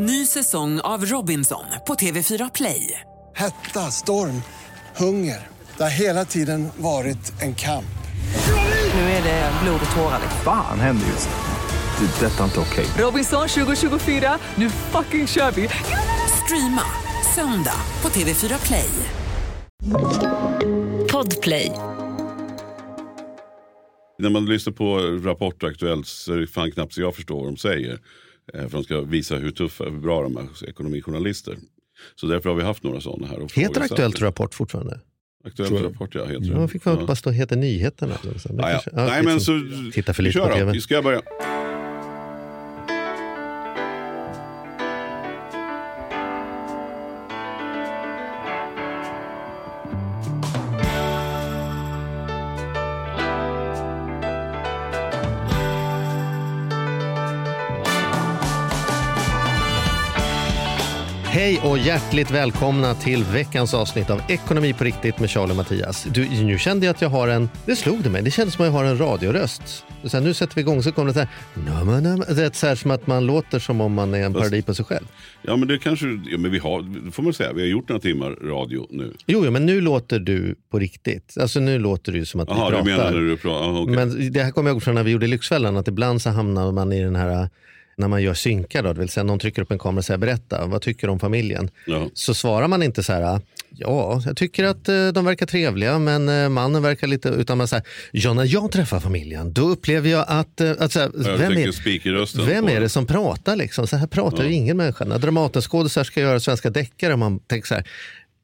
[0.00, 3.00] Ny säsong av Robinson på TV4 Play.
[3.36, 4.42] Hetta, storm,
[4.96, 5.46] hunger.
[5.76, 7.98] Det har hela tiden varit en kamp.
[8.94, 10.20] Nu är det blod och tårar.
[10.44, 12.06] Fan händer just nu.
[12.06, 12.26] Det.
[12.26, 12.86] är Detta är inte okej.
[12.98, 15.68] Robinson 2024, nu fucking kör vi!
[16.44, 16.84] Streama
[17.34, 18.90] söndag på TV4 Play.
[21.12, 21.72] Podplay.
[24.18, 27.46] När man lyssnar på Rapport Aktuellt så är det fan knappt så jag förstår vad
[27.46, 27.98] de säger.
[28.54, 31.56] Eh, För de ska visa hur tuffa, hur bra de är ekonomijournalister.
[32.14, 33.38] Så därför har vi haft några sådana här.
[33.38, 34.20] och Heter Aktuellt.
[34.20, 35.00] Rapport fortfarande?
[35.44, 36.24] Aktuellt Rapport, ja.
[36.24, 36.54] Heter det.
[36.56, 38.14] Man fick bara stå heter Nyheterna.
[38.36, 40.54] Så, men Ja, kanske- Nej, men så, liksom, Titta för lite på då.
[40.54, 40.80] tv.
[40.80, 41.22] Ska börja.
[61.68, 66.06] Och hjärtligt välkomna till veckans avsnitt av Ekonomi på riktigt med Charlie och Mattias.
[66.12, 68.64] Du, nu kände jag att jag har en, det slog det mig, det kändes som
[68.64, 69.84] att jag har en radioröst.
[70.04, 72.50] Så här, nu sätter vi igång så kommer det så här, nama, nama, det är
[72.50, 75.06] så här som att man låter som om man är en parodi på sig själv.
[75.42, 78.00] Ja men det kanske, ja, men vi har, får man säga, vi har gjort några
[78.00, 79.14] timmar radio nu.
[79.26, 81.34] Jo, jo, men nu låter du på riktigt.
[81.40, 83.10] Alltså nu låter du som att Jaha, vi du pratar.
[83.10, 83.96] menar när du pratar, ah, okej.
[83.96, 86.72] Men det här kommer jag ihåg från när vi gjorde Lyxfällan, att ibland så hamnar
[86.72, 87.48] man i den här
[87.98, 90.18] när man gör synkar, då, det vill säga någon trycker upp en kamera och säger
[90.18, 91.70] berätta, vad tycker du om familjen?
[91.86, 92.08] Ja.
[92.14, 93.40] Så svarar man inte så här,
[93.70, 97.68] ja, jag tycker att eh, de verkar trevliga men eh, mannen verkar lite, utan man
[97.68, 101.52] säger, ja när jag träffar familjen då upplever jag att, eh, att här, Jag vem,
[101.52, 102.88] är, vem är det.
[102.88, 103.86] som pratar liksom?
[103.86, 105.04] Så här pratar ju ingen människa.
[105.04, 107.84] När Dramatenskådisar ska göra svenska deckare, man tänker så här,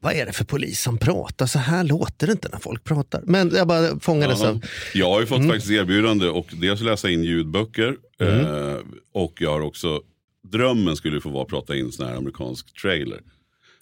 [0.05, 1.45] vad är det för polis som pratar?
[1.45, 3.21] Så här låter det inte när folk pratar.
[3.25, 4.61] Men jag bara fångades av,
[4.93, 5.49] Jag har ju fått Mm.
[5.49, 8.39] faktiskt erbjudande och dels läsa in ljudböcker Mm.
[8.45, 8.77] eh,
[9.13, 10.01] och jag har också,
[10.51, 13.19] drömmen skulle få vara att prata in sån här amerikansk trailer.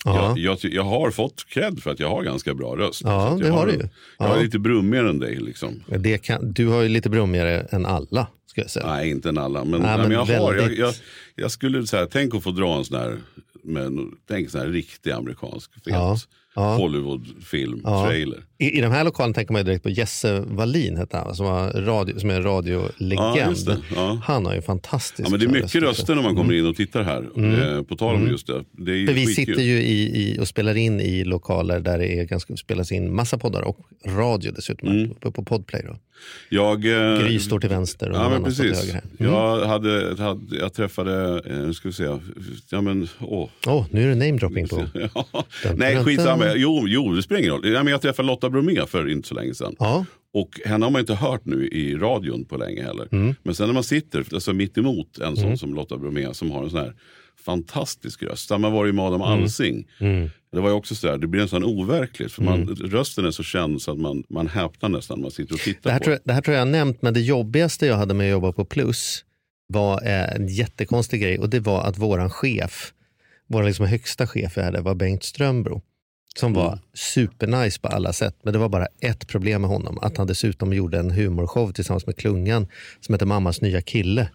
[0.05, 0.33] Ja.
[0.37, 3.01] Jag, jag, jag har fått cred för att jag har ganska bra röst.
[3.03, 3.79] Ja, det har du ju.
[3.79, 3.89] Jag
[4.29, 4.35] Ja.
[4.37, 5.83] är lite brummigare än dig liksom.
[5.87, 8.85] det kan, du har ju lite brummigare än alla, ska jag säga.
[8.87, 9.63] Nej, inte en alla.
[9.65, 10.79] Men, Nej, men men jag, har, väldigt.
[10.79, 10.93] jag,
[11.35, 13.17] jag skulle säga, tänk att få dra en sån här,
[13.63, 16.17] men, tänk sån här riktig amerikansk fet Ja,
[16.55, 16.75] ja.
[16.75, 18.05] Hollywoodfilm, Ja.
[18.07, 18.43] trailer.
[18.57, 21.45] I, I den här lokalen tänker man ju direkt på Jesse Wallin, hette han, som,
[21.45, 23.83] var radio, som är en radiolegend.
[24.23, 26.75] Han har ju fantastiskt Ja, men det är mycket röster när man kommer in och
[26.75, 27.77] tittar här.
[27.77, 28.63] Eh, på tal om just det.
[28.71, 29.07] det är Mm.
[29.07, 32.57] För vi sitter ju i, i, och spelar in i lokaler där det är ganska,
[32.57, 35.13] spelas in massa poddar och radio dessutom, Mm.
[35.15, 35.81] på, på Podplay.
[35.87, 35.97] Då.
[36.49, 38.93] Jag, eh, Gry står till vänster och Ja men annan står till precis.
[38.93, 39.05] höger.
[39.19, 39.33] Mm.
[39.33, 42.17] Jag, hade, hade, jag träffade, eh, nu ska vi se,
[42.69, 43.49] ja men åh.
[43.67, 44.85] Åh, nu är det namedropping på.
[45.15, 45.25] Ja.
[45.63, 47.73] Dun, Nej skitsamma, jo, jo det spelar ingen roll.
[47.73, 49.75] Ja, men jag träffade Lotta Bromé för inte så länge sedan.
[49.79, 53.07] Ja, Och henne har man inte hört nu i radion på länge heller.
[53.11, 53.35] Mm.
[53.43, 56.63] Men sen när man sitter alltså mitt emot en sån som Lotta Bromé som har
[56.63, 56.93] en sån här
[57.43, 58.47] fantastisk röst.
[58.47, 59.43] Samma var det med Adam Mm.
[59.43, 59.87] Alsing.
[60.51, 62.31] Det var ju också så där, det blir sån overkligt.
[62.31, 65.53] För man, rösten är så känd så att man, man häpnar nästan när man sitter
[65.53, 67.21] och tittar det, här på tror jag, det här tror jag jag nämnt, men det
[67.21, 69.25] jobbigaste jag hade med att jobba på Plus
[69.67, 72.93] var eh, en jättekonstig grej och det var att våran chef,
[73.47, 75.81] vår liksom högsta chef jag hade var Bengt Strömbro.
[76.35, 78.35] Som var supernice på alla sätt.
[78.43, 79.99] Men det var bara ett problem med honom.
[80.01, 82.67] Att han dessutom gjorde en humorshow tillsammans med Klungan
[82.99, 84.29] som heter Mammas nya kille.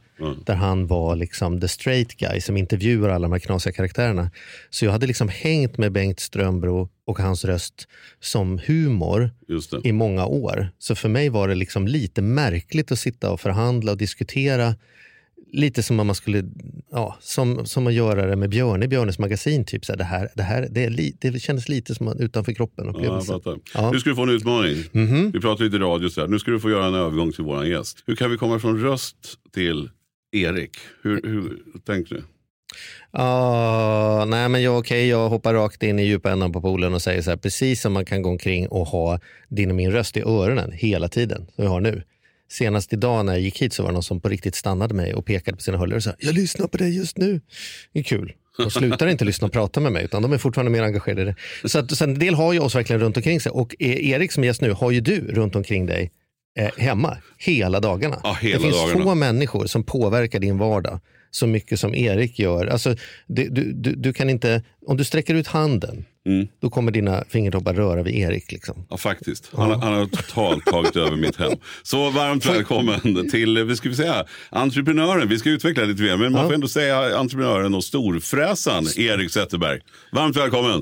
[0.46, 4.30] Där han var liksom the straight guy som intervjuar alla de här knasiga karaktärerna.
[4.70, 7.88] Så jag hade liksom hängt med Bengt Strömbro och hans röst
[8.20, 9.30] som humor
[9.84, 10.68] i många år.
[10.78, 14.74] Så för mig var det liksom lite märkligt att sitta och förhandla och diskutera.
[15.52, 16.44] Lite som om man skulle,
[16.90, 19.64] ja, som, som att göra det med Björne i Björnes magasin.
[19.64, 22.52] Typ så här, det, här, det, här, det, li, det kändes lite som en utanför
[22.52, 23.32] kroppen Ja, jag upplevelse.
[23.32, 23.58] fattar.
[23.74, 23.82] Ja.
[23.82, 23.92] Mhm.
[23.92, 24.76] Nu ska du få en utmaning.
[25.32, 26.28] Vi pratar lite radio så här.
[26.28, 28.02] Nu ska du få göra en övergång till våran gäst.
[28.06, 29.16] Hur kan vi komma från röst
[29.54, 29.90] till
[30.32, 30.76] Erik?
[31.02, 32.22] Hur, hur tänkte du?
[33.12, 37.02] Ja, nej men jag, okay, jag hoppar rakt in i djupa änden på poolen och
[37.02, 40.16] säger så här, precis som man kan gå omkring och ha din och min röst
[40.16, 42.02] i öronen hela tiden, som jag har nu.
[42.50, 45.14] Senast idag när jag gick hit så var det någon som på riktigt stannade mig
[45.14, 47.40] och pekade på sina hörlurar och sa, jag lyssnar på dig just nu.
[47.92, 48.32] Det är kul.
[48.58, 51.22] De slutar inte lyssna och prata med mig utan de är fortfarande mer engagerade.
[51.22, 51.34] i det.
[51.68, 54.32] Så, att, så en del har ju oss verkligen runt omkring sig och e- Erik
[54.32, 56.12] som gäst nu har ju du runt omkring dig
[56.58, 58.20] eh, hemma hela dagarna.
[58.22, 59.04] Ja, hela det finns dagarna.
[59.04, 61.00] få människor som påverkar din vardag
[61.30, 62.66] så mycket som Erik gör.
[62.66, 62.94] Alltså,
[63.26, 66.04] du, du, du, du kan inte, om du sträcker ut handen,
[66.62, 68.52] då kommer dina fingertoppar röra vid Erik.
[68.52, 68.86] Liksom.
[68.90, 69.50] Ja, faktiskt.
[69.56, 71.52] Han, har- han har totalt tagit över mitt hem.
[71.82, 75.28] Så varmt välkommen till, vi ska vi säga, entreprenören.
[75.28, 79.80] Vi ska utveckla lite mer, men man får ändå säga entreprenören och storfräsaren Erik Zetterberg.
[80.12, 80.80] Varmt välkommen.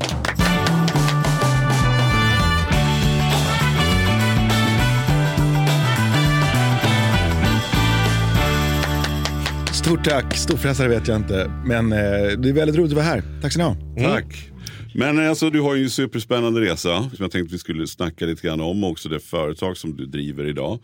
[9.86, 10.36] Stort tack.
[10.36, 11.50] Storfräsare vet jag inte.
[11.64, 11.98] Men eh,
[12.38, 13.22] det är väldigt roligt att vara här.
[13.42, 13.76] Tack ska ni ha.
[13.96, 14.10] Mm.
[14.10, 14.50] Tack.
[14.94, 18.26] Men eh, alltså, du har ju en superspännande resa som jag tänkte vi skulle snacka
[18.26, 18.84] lite grann om.
[18.84, 20.82] Också det företag som du driver idag.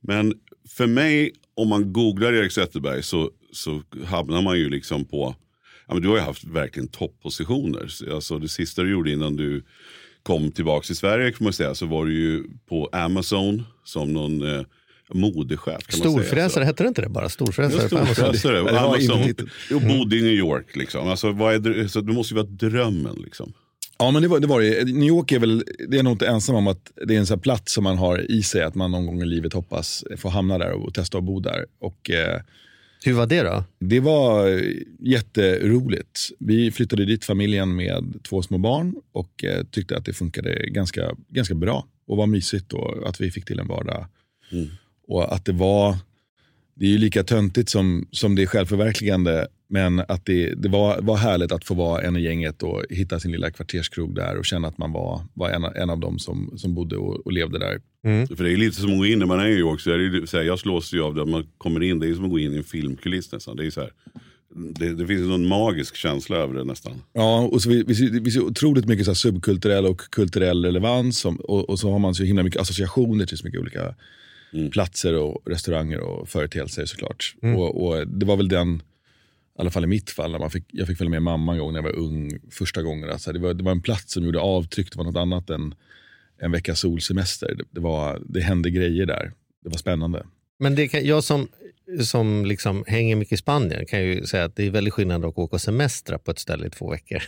[0.00, 0.34] Men
[0.68, 5.34] för mig, om man googlar Erik Zetterberg så, så hamnar man ju liksom på...
[5.86, 7.88] Ja, men du har ju haft verkligen toppositioner.
[8.12, 9.64] Alltså, det sista du gjorde innan du
[10.22, 14.56] kom tillbaka till Sverige kan man säga, så var du ju på Amazon som någon
[14.56, 14.62] eh,
[15.14, 15.86] modechef.
[15.86, 15.98] Kan.
[16.00, 17.28] Storfräsare, hette det inte det bara?
[17.28, 18.14] Storfräsare Ja, Amazon?
[18.14, 18.60] storfräsare.
[18.62, 19.18] Var Amazon.
[19.18, 19.50] intitelt.
[19.74, 20.76] Och bodde i New York.
[20.76, 21.08] Liksom.
[21.08, 23.16] Alltså, vad är så det måste ju vara drömmen.
[23.24, 23.52] Liksom.
[23.98, 24.84] Ja, men det var, det var det.
[24.84, 27.36] New York är väl, det är nog inte ensam om att det är en sån
[27.38, 30.28] här plats som man har i sig, att man någon gång i livet hoppas få
[30.28, 31.66] hamna där och testa att bo där.
[31.80, 32.40] Och eh,
[33.04, 33.64] Hur var det då?
[33.78, 34.60] det var eh,
[34.98, 36.20] jätteroligt.
[36.38, 41.10] Vi flyttade dit familjen med två små barn och eh, tyckte att det funkade ganska,
[41.28, 44.06] ganska bra och var mysigt och att vi fick till en vardag.
[45.08, 45.96] Och att det var,
[46.74, 51.00] det är ju lika töntigt som, som det är självförverkligande, men att det, det var,
[51.00, 54.44] var härligt att få vara en i gänget och hitta sin lilla kvarterskrog där och
[54.44, 57.58] känna att man var, var en, en av dem som, som bodde och, och levde
[57.58, 57.80] där.
[58.36, 59.80] För det är lite som att gå in när man är i New York.
[59.80, 61.26] Så är det, ju så här, jag slås ju av det.
[61.26, 63.56] Man kommer in, det är som att gå in i en filmkuliss nästan.
[63.56, 63.90] Det, är så här,
[64.54, 66.92] det, det finns någon magisk känsla över det nästan.
[67.12, 71.18] Ja, och så vi, vi, vi ser otroligt mycket så här subkulturell och kulturell relevans.
[71.18, 73.94] Som, och, och så har man så himla mycket associationer till så mycket olika
[74.72, 77.34] platser och restauranger och företeelser såklart.
[77.42, 78.74] Och, och det var väl den,
[79.58, 81.58] i alla fall i mitt fall, när man fick, jag fick följa med mamma en
[81.58, 83.10] gång när jag var ung första gången.
[83.10, 85.74] Alltså det, var, det var en plats som gjorde avtryck, det var något annat än
[86.40, 87.54] en veckas solsemester.
[87.54, 89.32] Det, det, var, det hände grejer där.
[89.64, 90.26] Det var spännande.
[90.58, 91.48] Men det kan, jag som,
[92.04, 95.38] som liksom hänger mycket i Spanien kan ju säga att det är väldigt skillnad att
[95.38, 97.22] åka och semestra på ett ställe i två veckor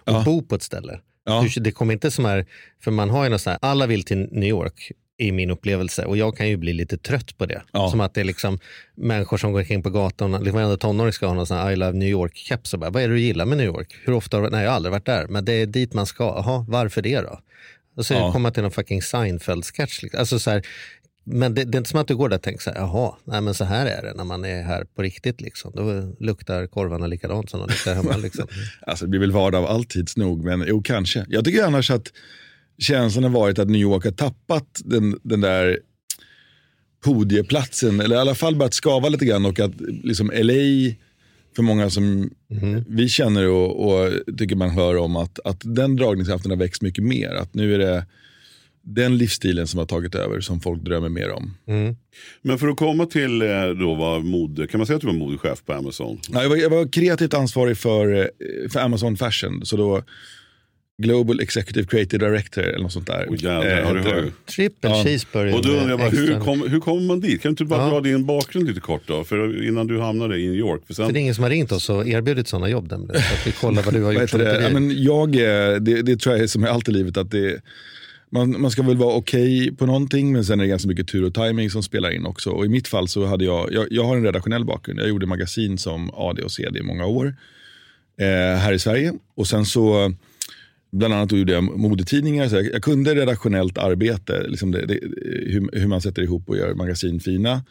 [0.00, 0.22] och Ja.
[0.24, 1.00] bo på ett ställe.
[1.24, 1.46] Ja.
[1.56, 2.46] Det kommer inte som här,
[2.80, 6.04] för man har ju något så här, alla vill till New York i min upplevelse
[6.04, 7.62] och jag kan ju bli lite trött på det.
[7.72, 7.90] Ja.
[7.90, 8.58] Som att det är liksom
[8.94, 11.76] människor som går omkring på gatan, liksom varenda tonåring ska ha någon sån här I
[11.76, 12.76] love New York-keps.
[12.76, 13.94] Vad är det du gillar med New York?
[14.04, 16.06] Hur ofta har du, Nej, jag har aldrig varit där, men det är dit man
[16.06, 16.24] ska.
[16.24, 17.40] Jaha, varför det då?
[17.96, 18.18] Och så Ja.
[18.32, 20.02] kommer man till någon fucking Seinfeld-sketch.
[20.02, 20.20] Liksom.
[20.20, 20.62] Alltså så här,
[21.24, 23.14] men det, det är inte som att du går där och tänker så här, jaha,
[23.24, 25.40] nej men så här är det när man är här på riktigt.
[25.40, 25.72] Liksom.
[25.74, 28.16] Då luktar korvarna likadant som de luktar hemma.
[28.16, 28.46] Liksom.
[28.86, 31.24] Alltså, det blir väl vardag av all tids nog, men jo kanske.
[31.28, 32.12] Jag tycker annars att
[32.80, 35.78] känslan har varit att New York har tappat den, den där
[37.04, 40.94] podieplatsen, eller i alla fall börjat skava lite grann och att liksom LA,
[41.56, 42.30] för många som
[42.88, 47.04] vi känner och, och tycker man hör om, att, att den dragningskraften har växt mycket
[47.04, 47.34] mer.
[47.34, 48.06] Att nu är det
[48.82, 51.56] den livsstilen som har tagit över som folk drömmer mer om.
[52.42, 53.48] Men för att komma till eh,
[53.80, 56.18] då var mode, kan man säga att du var modechef på Amazon?
[56.32, 58.26] Ja, jag, var, jag var kreativt ansvarig för, eh,
[58.70, 59.66] för Amazon Fashion.
[59.66, 60.02] Så då
[61.00, 63.26] Global Executive Creative Director eller något sånt där.
[63.28, 64.46] Åh, jävlar, har du hört?
[64.46, 65.04] Triple Ja.
[65.04, 65.54] cheeseburger.
[65.54, 67.42] Och då undrar jag bara, med hur, kom, hur kommer man dit?
[67.42, 67.90] Kan du inte bara Ja.
[67.90, 69.24] dra din bakgrund lite kort då?
[69.24, 70.82] För innan du hamnade i New York.
[70.86, 73.22] För sen, För det är ingen som har ringt oss och erbjudit sådana jobb nämligen.
[73.22, 74.62] Så att vi kollar vad du har gjort det?
[74.62, 77.16] Ja, men jag, eh, det, det tror jag är som är allt i livet.
[77.16, 77.60] Att det,
[78.32, 81.24] man, man ska väl vara okej på någonting men sen är det ganska mycket tur
[81.24, 82.50] och timing som spelar in också.
[82.50, 85.00] Och I mitt fall så hade jag, jag, jag har en redaktionell bakgrund.
[85.00, 87.34] Jag gjorde magasin som AD och CD i många år
[88.20, 88.26] eh,
[88.58, 89.12] här i Sverige.
[89.36, 90.14] Och sen så
[90.92, 92.48] Bland annat då gjorde jag modetidningar.
[92.48, 94.98] Så jag, jag kunde redaktionellt arbete, liksom det, det,
[95.46, 97.62] hur, hur man sätter ihop och gör magasin fina.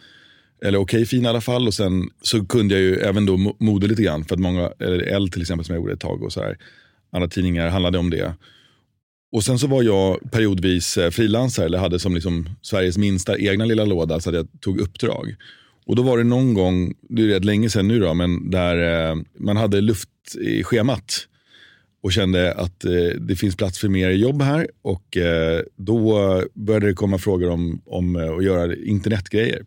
[0.61, 1.67] Eller okej fina i alla fall.
[1.67, 4.25] Och sen så kunde jag ju även då mode lite grann.
[4.25, 6.57] För att många, eller L till exempel som jag gjorde ett tag och så här.
[7.11, 8.33] Andra tidningar handlade om det.
[9.31, 13.65] Och sen så var jag periodvis eh, frilansare, eller hade som liksom Sveriges minsta egna
[13.65, 15.35] lilla låda, så att jag tog uppdrag.
[15.85, 19.09] Och då var det någon gång, det är rätt länge sedan nu då, men där
[19.09, 20.09] eh, man hade luft
[20.41, 21.27] i schemat
[22.01, 24.67] och kände att eh, det finns plats för mer jobb här.
[24.81, 29.65] Och eh, då började det komma frågor om, om eh, att göra internetgrejer.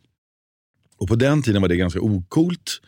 [0.96, 2.80] Och på den tiden var det ganska okult.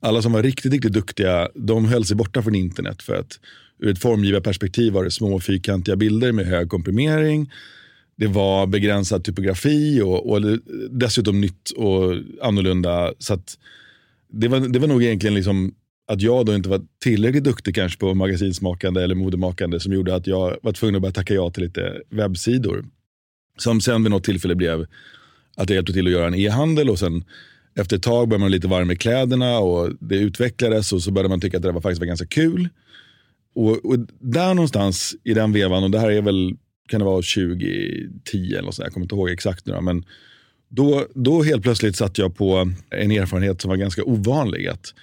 [0.00, 3.40] Alla som var riktigt, riktigt duktiga, de höll sig borta från internet för att
[3.78, 7.50] ur ett formgivarperspektiv var det små fyrkantiga bilder med hög komprimering.
[8.16, 10.42] Det var begränsad typografi och, och
[10.90, 13.12] dessutom nytt och annorlunda.
[13.18, 13.58] Så att
[14.32, 15.74] det, var, det var nog egentligen liksom
[16.06, 20.26] att jag då inte var tillräckligt duktig kanske på magasinsmakande eller modemakande som gjorde att
[20.26, 22.84] jag var tvungen att börja tacka ja till lite webbsidor.
[23.58, 24.86] Som sen vid något tillfälle blev
[25.56, 27.24] att jag hjälpte till att göra en e-handel och sen
[27.74, 31.28] efter ett tag började man lite varm i kläderna och det utvecklades och så började
[31.28, 32.68] man tycka att det var faktiskt var ganska kul.
[33.54, 36.56] Och, och där någonstans i den vevan, och det här är väl,
[36.88, 40.04] kan det vara 2010 eller något sånt, jag kommer inte ihåg exakt nu då, men
[40.68, 44.68] då, då helt plötsligt satt jag på en erfarenhet som var ganska ovanlig.
[44.68, 44.94] Att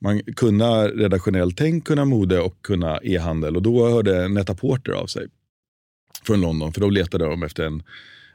[0.00, 3.56] man kunna redaktionellt tänk, kunna mode och kunna e-handel.
[3.56, 5.26] Och då hörde Netta Porter av sig
[6.26, 7.82] från London, för då letade de efter en,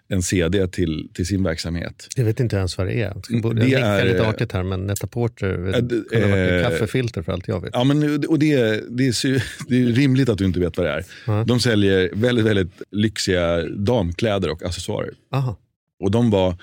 [0.07, 2.07] en CD till, till sin verksamhet.
[2.15, 3.13] Jag vet inte ens vad det är.
[3.29, 7.31] Jag borde Det är, lite artigt här, men Netaporter Äh, kunde ha varit kaffefilter för
[7.31, 7.69] allt jag vet.
[7.73, 10.91] Ja, men, och det, det, är, det är rimligt att du inte vet vad det
[10.91, 11.45] är.
[11.45, 15.13] De säljer väldigt, väldigt lyxiga damkläder och accessoarer.
[15.31, 15.57] Aha.
[15.99, 16.55] Och de var,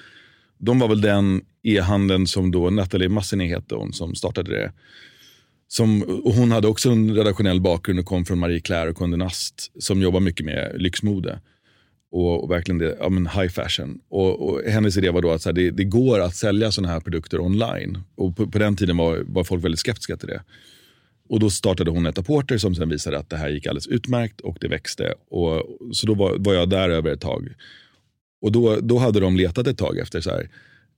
[0.64, 4.72] de var väl den e-handeln som då Nathalie Massini hette hon som startade det.
[5.68, 9.16] Som, och hon hade också en redaktionell bakgrund och kom från Marie Claire och Condé
[9.16, 11.40] Nast som jobbar mycket med lyxmode.
[12.10, 14.00] Och, och verkligen det, ja, men high fashion.
[14.08, 16.92] Och, och hennes idé var då att så här, det, det går att sälja sådana
[16.92, 17.98] här produkter online.
[18.14, 20.42] Och på, på den tiden var, var folk väldigt skeptiska till det.
[21.28, 24.40] Och då startade hon ett apporter som sen visade att det här gick alldeles utmärkt
[24.40, 25.14] och det växte.
[25.30, 27.54] Och, så då var, var jag där över ett tag.
[28.42, 30.48] Och då, då hade de letat ett tag efter så här,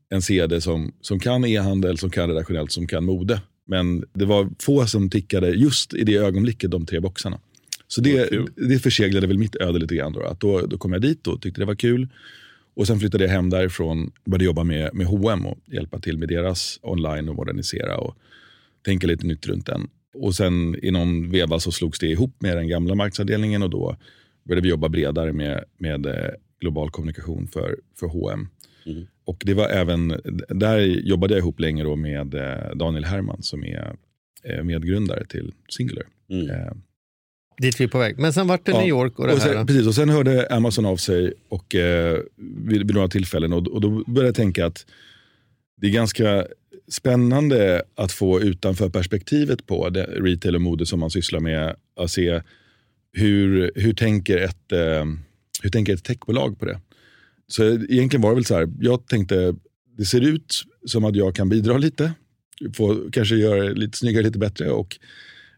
[0.08, 3.40] en CD som, som kan e-handel, som kan redaktionellt, som kan mode.
[3.66, 7.40] Men det var få som tickade just i det ögonblicket de tre boxarna.
[7.88, 10.12] Så det, det förseglade väl mitt öde lite grann.
[10.12, 12.08] Då, att då, då kom jag dit och tyckte det var kul.
[12.74, 16.18] Och sen flyttade jag hem därifrån och började jobba med, med H&M och hjälpa till
[16.18, 18.16] med deras online och modernisera och
[18.84, 19.88] tänka lite nytt runt den.
[20.14, 23.96] Och sen i någon veva så slogs det ihop med den gamla marknadsavdelningen och då
[24.44, 26.30] började vi jobba bredare med, med eh,
[26.64, 28.48] global kommunikation för, för H&M.
[28.86, 29.06] Mm.
[29.24, 33.64] Och det var även, där jobbade jag ihop länge då med eh, Daniel Herman som
[33.64, 33.96] är
[34.44, 36.04] eh, medgrundare till Singular.
[36.30, 36.50] Mm.
[36.50, 36.72] Eh,
[37.58, 38.18] Dit vi är på väg.
[38.18, 39.64] Men sen vart det Ja, New York och det och sen, här.
[39.64, 42.18] Precis, och sen hörde Amazon av sig och, eh,
[42.66, 44.86] vid, vid några tillfällen och, och då började jag tänka att
[45.80, 46.46] det är ganska
[46.88, 51.76] spännande att få utanför perspektivet på det, retail och mode som man sysslar med.
[51.96, 52.42] Att se
[53.12, 55.04] hur, hur, tänker ett, eh,
[55.64, 56.80] hur tänker ett techbolag på det.
[57.46, 59.54] Så egentligen var det väl så här, jag tänkte
[59.96, 62.12] det ser ut som att jag kan bidra lite.
[62.76, 64.98] Få kanske göra det lite snyggare, lite bättre och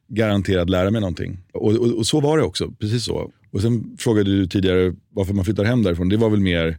[0.08, 1.38] garanterat lära mig någonting.
[1.52, 3.32] Och, och, och så var det också, precis så.
[3.50, 6.08] Och sen frågade du tidigare varför man flyttar hem därifrån.
[6.08, 6.78] Det var väl mer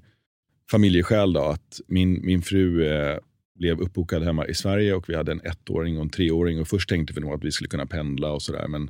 [0.71, 3.17] familjeskäl då, att min, min fru eh,
[3.59, 6.61] blev uppbokad hemma i Sverige och vi hade en ettåring och en treåring.
[6.61, 8.67] Och först tänkte vi nog att vi skulle kunna pendla och sådär.
[8.67, 8.89] Men,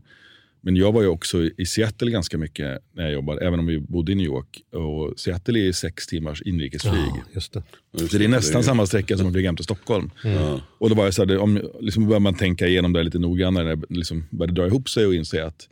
[0.67, 3.79] men jag var ju också i Seattle ganska mycket när jag jobbade, även om vi
[3.79, 4.61] bodde i New York.
[4.71, 6.93] Och Seattle är sex timmars inrikesflyg.
[6.93, 7.63] Ja, just det.
[8.09, 10.11] Så det är nästan samma sträcka som att flyga hem till Stockholm.
[10.23, 10.61] Ja.
[10.77, 13.63] Och då var jag så här, om, liksom började man tänka igenom det lite noggrannare
[13.63, 15.69] när det liksom började dra ihop sig och inse att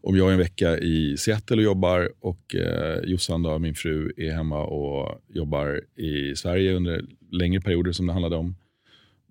[0.00, 4.12] om jag är en vecka i Seattle och jobbar och eh, Jossan, då, min fru,
[4.16, 8.56] är hemma och jobbar i Sverige under längre perioder som det handlade om.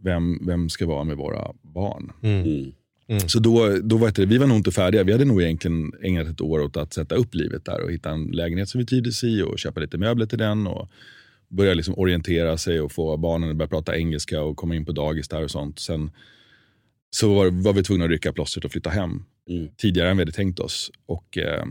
[0.03, 2.11] Vem, vem ska vara med våra barn?
[2.21, 2.71] Mm.
[3.27, 5.03] Så då, då var det, vi var nog inte färdiga.
[5.03, 8.09] Vi hade nog egentligen ägnat ett år åt att sätta upp livet där och hitta
[8.09, 10.67] en lägenhet som vi trivdes i och köpa lite möbler till den.
[10.67, 10.89] Och
[11.49, 14.91] börja liksom orientera sig och få barnen att börja prata engelska och komma in på
[14.91, 15.79] dagis där och sånt.
[15.79, 16.11] Sen
[17.09, 19.67] så var, var vi tvungna att rycka plåstret och flytta hem Mm.
[19.77, 20.91] tidigare än vi hade tänkt oss.
[21.05, 21.65] Och, eh,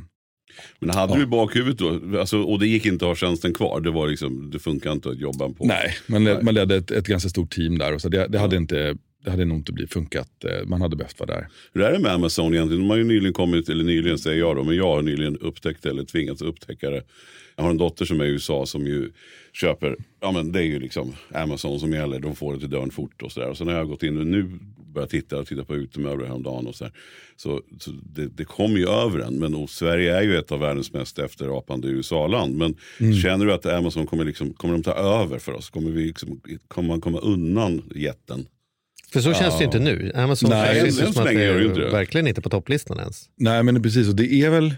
[0.81, 1.17] Men hade Ja.
[1.17, 4.09] du i bakhuvudet då, alltså, och det gick inte att ha tjänsten kvar, det, var
[4.09, 5.65] liksom, det funkar inte att jobba på?
[5.65, 6.43] nej, led, Nej.
[6.43, 7.95] man ledde ett, ett ganska stort team där.
[7.95, 10.45] Och så det, det, hade inte, det hade nog inte blivit funkat.
[10.45, 11.49] Eh, Man hade behövt vara där.
[11.73, 12.83] Hur är det med Amazon egentligen?
[12.83, 15.87] De har ju nyligen kommit, eller nyligen säger jag då, men jag har nyligen upptäckt
[15.87, 17.03] eller tvingats upptäcka det.
[17.57, 19.11] Jag har en dotter som är i USA som ju
[19.53, 22.91] köper, ja men det är ju liksom Amazon som gäller, de får det till dörren
[22.91, 23.49] fort och sådär.
[23.49, 24.59] Och sen har jag gått in och nu
[24.95, 26.93] börjat titta och titta på utemöbler häromdagen och sådär.
[27.37, 30.93] Så, så det, det kommer ju över en, men Sverige är ju ett av världens
[30.93, 32.57] mest efterapande USA-land.
[32.57, 32.77] Men
[33.23, 35.71] känner du att Amazon kommer, liksom, kommer de ta över för oss?
[35.71, 38.47] Kommer, vi liksom, kommer man komma undan jätten?
[39.13, 40.13] För så känns det ju inte nu.
[40.15, 41.91] Amazon Nej, känns än som att det det är inte det.
[41.91, 43.29] verkligen inte på topplistan ens.
[43.37, 44.09] Nej, men precis.
[44.09, 44.75] Och det är väl,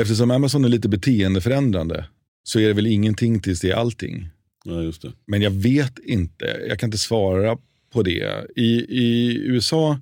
[0.00, 2.04] eftersom Amazon är lite beteendeförändrande,
[2.42, 4.28] så är det väl ingenting tills det är allting.
[4.64, 5.12] Ja, just det.
[5.26, 7.58] Men jag vet inte, jag kan inte svara
[7.92, 8.46] på det.
[8.56, 10.00] I, i USA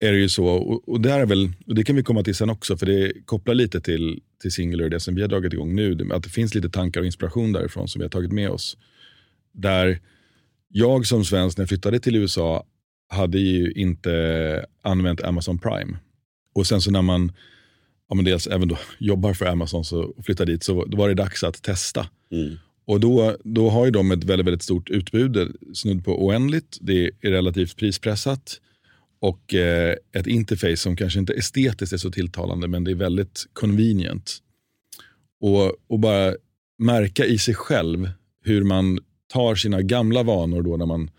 [0.00, 2.34] är det ju så, och, och, där är väl, och det kan vi komma till
[2.34, 5.74] sen också, för det kopplar lite till, till Singular, det som vi har dragit igång
[5.74, 8.50] nu, det- att det finns lite tankar och inspiration därifrån som vi har tagit med
[8.50, 8.76] oss.
[9.52, 10.00] Där
[10.78, 12.64] jag som svensk när jag flyttade till USA
[13.08, 15.98] hade ju inte använt Amazon Prime.
[16.54, 17.32] Och sen så när man
[18.08, 21.14] ja, men dels även då jobbar för Amazon så, och flyttar dit så var det
[21.14, 22.08] dags att testa.
[22.32, 22.56] Mm.
[22.86, 26.78] Och då, då har ju de ett väldigt, väldigt stort utbud, är snudd på oändligt.
[26.80, 28.60] Det är relativt prispressat
[29.20, 33.46] och eh, ett interface som kanske inte estetiskt är så tilltalande men det är väldigt
[33.52, 34.38] convenient.
[35.40, 36.34] Och, och bara
[36.78, 38.10] märka i sig själv
[38.44, 38.98] hur man
[39.36, 41.10] tar sina gamla vanor då när man,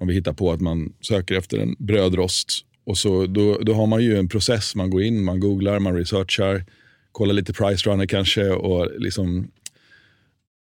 [0.00, 2.48] om vi hittar på att man söker efter en brödrost
[2.86, 5.96] och så, då, då har man ju en process, man går in, man googlar, man
[5.96, 6.64] researchar,
[7.12, 9.50] kollar lite price runner kanske och liksom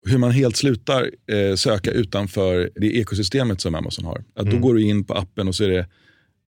[0.06, 4.24] hur man helt slutar eh, söka utanför det ekosystemet som Amazon har.
[4.34, 5.86] Att Då går du in på appen och så är det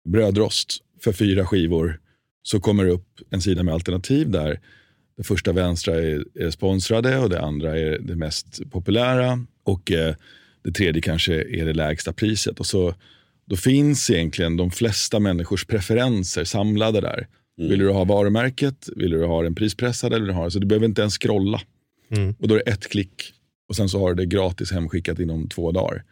[0.09, 2.01] brödrost för fyra skivor.
[2.43, 4.61] Så kommer det upp en sida med alternativ där,
[5.19, 9.45] det första vänstra är, är sponsrade och det andra är det mest populära.
[9.65, 10.15] Och eh,
[10.65, 12.61] det tredje kanske är det lägsta priset.
[12.61, 12.95] Och så,
[13.47, 17.27] då finns egentligen de flesta människors preferenser samlade där.
[17.57, 20.17] Vill du ha varumärket, vill du ha den prispressade?
[20.17, 21.61] Eller vill du ha, så du behöver inte ens scrolla.
[22.39, 23.33] Och då är det ett klick
[23.69, 26.03] och sen så har du det gratis hemskickat inom två dagar.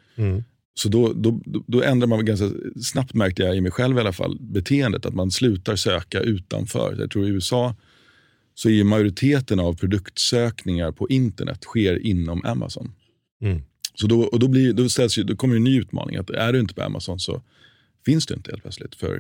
[0.74, 2.50] Så då, då, då- då ändrar man ganska
[2.82, 5.06] snabbt, märkte jag i mig själv i alla fall, beteendet.
[5.06, 6.96] Att man slutar söka utanför.
[6.98, 7.74] Jag tror i USA
[8.58, 12.92] så är majoriteten av produktsökningar på internet sker inom Amazon.
[13.42, 13.62] Mm.
[13.94, 16.16] Så då, och då, blir, då, ställs då kommer en ny utmaning.
[16.16, 17.42] att Är du inte på Amazon så
[18.06, 18.94] finns du inte helt plötsligt.
[18.94, 19.18] För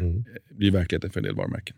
[0.48, 1.76] det blir verkligheten för en del varumärken.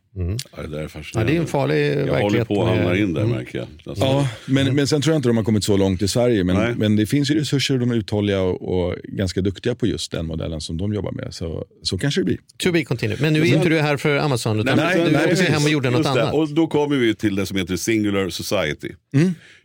[0.56, 2.22] Ja, det där är Ja, det är en farlig jag verklighet.
[2.22, 3.36] håller på att hamna in där Mm.
[3.36, 3.66] märker jag.
[3.86, 6.44] Alltså, Ja, men, men sen tror jag inte de har kommit så långt i Sverige.
[6.44, 6.56] Nej.
[6.56, 9.86] Men, men det finns ju resurser och de är uthålliga och, och ganska duktiga på
[9.86, 11.34] just den modellen som de jobbar med.
[11.34, 12.38] Så, så kanske det blir.
[12.56, 13.20] To be continued.
[13.20, 15.48] Men nu är inte du här för Amazon, utan men du sen- åkte precis.
[15.48, 16.10] hem och gjorde något det.
[16.10, 16.34] annat.
[16.34, 18.90] Och då kommer vi till det som heter Singular Society.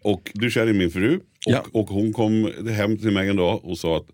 [0.01, 1.15] Och du känner min fru.
[1.15, 1.65] Och, Ja.
[1.71, 4.05] och hon kom hem till mig en dag och sa att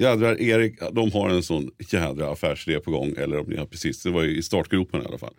[0.00, 3.14] jädrar Erik, de har en sån jädra affärsidé på gång.
[3.18, 5.34] Eller om ni har precis, det var ju i startgropen i alla fall.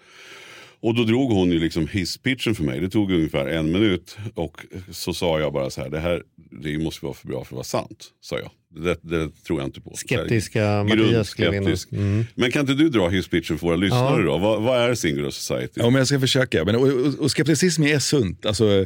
[0.84, 2.80] Och då drog hon ju liksom hisspitchen för mig.
[2.80, 4.18] Det tog ungefär en minut.
[4.36, 4.58] Och
[4.92, 6.24] så sa jag bara så här, det här
[6.64, 8.06] det måste vara för bra för att vara sant.
[8.22, 8.52] Sa jag.
[8.84, 9.94] Det, det tror jag inte på.
[9.96, 11.64] Skeptiska här, Mattias skrev in.
[11.64, 11.90] grundskeptisk.
[12.36, 14.38] Men kan inte du dra hisspitchen för våra lyssnare då?
[14.38, 15.74] Vad, vad är Singular Society?
[15.76, 16.66] Ja, men jag ska försöka.
[16.66, 18.46] Men, och, och, och skepticism är sunt.
[18.46, 18.86] Alltså,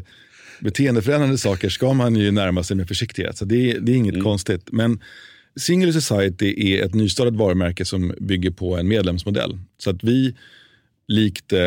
[0.60, 3.38] beteendeförändrande saker ska man ju närma sig med försiktighet.
[3.38, 4.68] Så det, är- det är inget konstigt.
[4.72, 5.00] Men
[5.60, 9.58] Single Society är ett nystartat varumärke som bygger på en medlemsmodell.
[9.78, 10.36] Så att vi,
[11.08, 11.60] likt eh,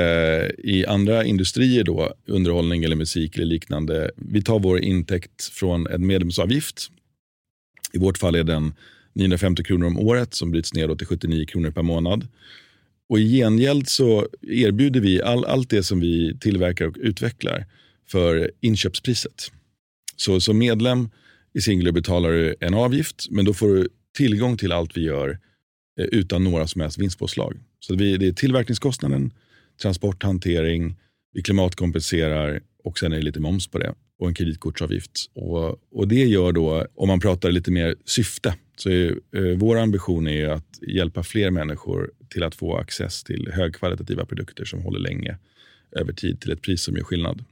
[0.59, 6.07] i andra industrier, då, underhållning eller musik eller liknande, vi tar vår intäkt från en
[6.07, 6.91] medlemsavgift.
[7.93, 8.75] I vårt fall är den
[9.13, 12.29] 950 kronor om året som bryts ner till 79 kronor per månad.
[13.09, 17.67] Och I gengäld så erbjuder vi all, allt det som vi tillverkar och utvecklar
[18.09, 19.53] för inköpspriset.
[20.17, 21.09] Så som medlem
[21.59, 25.39] i Singular betalar du en avgift, men då får du tillgång till allt vi gör
[26.01, 27.57] eh, utan några som helst vinstpåslag.
[27.81, 29.33] Så vi, det är tillverkningskostnaden,
[29.83, 30.97] transport, hantering,
[31.33, 35.31] vi klimatkompenserar och sen är det lite moms på det och en kreditkortsavgift.
[35.35, 39.79] Och, och det gör då, om man pratar lite mer syfte, så är, eh, vår
[39.79, 45.01] ambition är att hjälpa fler människor till att få access till högkvalitativa produkter som håller
[45.01, 45.37] länge
[45.93, 47.45] över tid till ett pris som gör skillnad.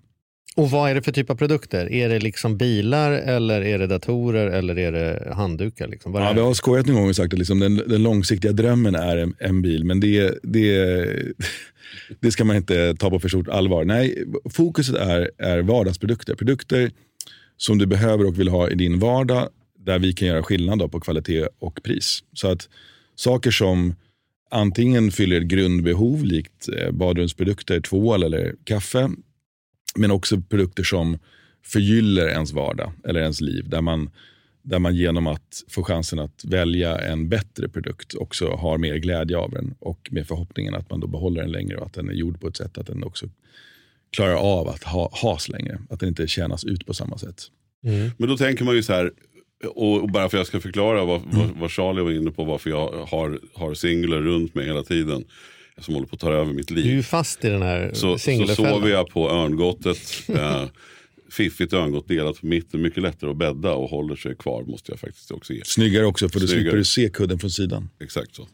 [0.57, 1.93] Och vad är det för typ av produkter?
[1.93, 5.89] Är det liksom bilar eller är det datorer eller är det handdukar?
[5.89, 6.13] Liksom?
[6.13, 8.95] Vad Ja, vi har skojat någon gång och sagt att liksom den, den långsiktiga drömmen
[8.95, 11.07] är en, en bil, men det, det,
[12.21, 13.85] det ska man inte ta på för stort allvar.
[13.85, 16.35] Nej, fokuset är, är vardagsprodukter.
[16.35, 16.91] Produkter
[17.57, 21.01] som du behöver och vill ha i din vardag, där vi kan göra skillnad på
[21.01, 22.21] kvalitet och pris.
[22.33, 22.69] Så att
[23.15, 23.95] saker som
[24.51, 29.11] antingen fyller ett grundbehov, likt eh, badrumsprodukter, tvål eller kaffe,
[29.97, 31.19] men också produkter som
[31.65, 33.69] förgyller ens vardag eller ens liv.
[33.69, 34.11] Där man,
[34.63, 39.37] där man genom att få chansen att välja en bättre produkt också har mer glädje
[39.37, 42.15] av den och med förhoppningen att man då behåller den längre och att den är
[42.15, 43.27] gjord på ett sätt att den också
[44.11, 45.79] klarar av att ha, has längre.
[45.91, 47.43] Att den inte tjänas ut på samma sätt.
[48.17, 49.13] Men då tänker man ju så här,
[49.75, 51.39] och och bara för att jag ska förklara vad, Mm.
[51.39, 55.25] vad, vad Charlie var inne på, varför jag har, har singlar runt mig hela tiden.
[55.81, 56.85] Som håller på att ta över mitt liv.
[56.85, 59.99] Du är ju fast i den här så, så sover jag på örngottet.
[60.29, 60.65] eh,
[61.31, 62.83] fiffigt örngott delat på mitten.
[62.83, 65.61] Mycket lättare att bädda och håller sig kvar måste jag faktiskt också ge.
[65.65, 67.89] Snyggare också för då slipper du se kudden från sidan.
[68.01, 68.49] Exakt så.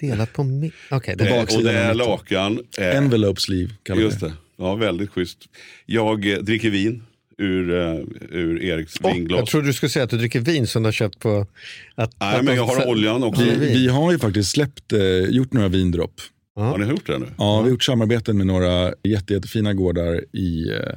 [0.00, 1.96] Delat på mi- Okej, det Eh, och det är mitten.
[1.96, 2.60] lakan.
[2.78, 4.32] eh, Envelope sleeve kallar Just det.
[4.56, 5.38] Ja, väldigt schysst.
[5.86, 7.02] Jag eh, dricker vin
[7.38, 7.94] ur, eh,
[8.30, 9.38] ur Eriks Åh, vinglas.
[9.38, 11.46] jag trodde du skulle säga att du dricker vin som du har köpt på...
[11.94, 13.42] Att, Nej, att men jag har oljan också.
[13.42, 16.20] Vi, vi har ju faktiskt släppt, eh, gjort några vindropp.
[16.64, 17.26] Har ni gjort det nu?
[17.38, 20.96] Ja, vi har gjort samarbeten med några jätte, jättefina gårdar i eh,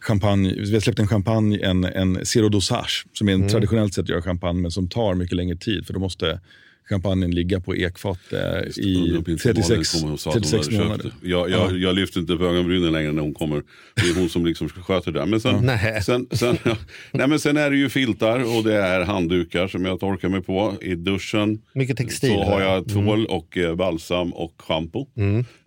[0.00, 0.54] champagne.
[0.54, 4.08] Vi har släppt en champagne, en, en zero dosage, som är en traditionellt sätt att
[4.08, 5.86] göra champagne, men som tar mycket längre tid.
[5.86, 6.40] För då måste
[6.90, 8.38] champagnen ligga på ekfat eh,
[8.84, 11.12] i Undrar på inte 36, Malin kommer och sa att hon 36 hade köpt månader.
[11.22, 13.62] Jag, jag, jag lyfter inte på ögonbrynen längre när hon kommer.
[13.94, 15.26] Det är hon som liksom sköter det.
[15.26, 16.02] Men sen, Nej.
[16.02, 16.56] sen, sen,
[17.12, 20.42] nej, men sen är det ju filtar och det är handdukar som jag torkar mig
[20.42, 21.62] på i duschen.
[21.72, 22.30] Mycket textil.
[22.30, 22.74] Så har här.
[22.74, 25.06] jag tvål och eh, balsam och schampo.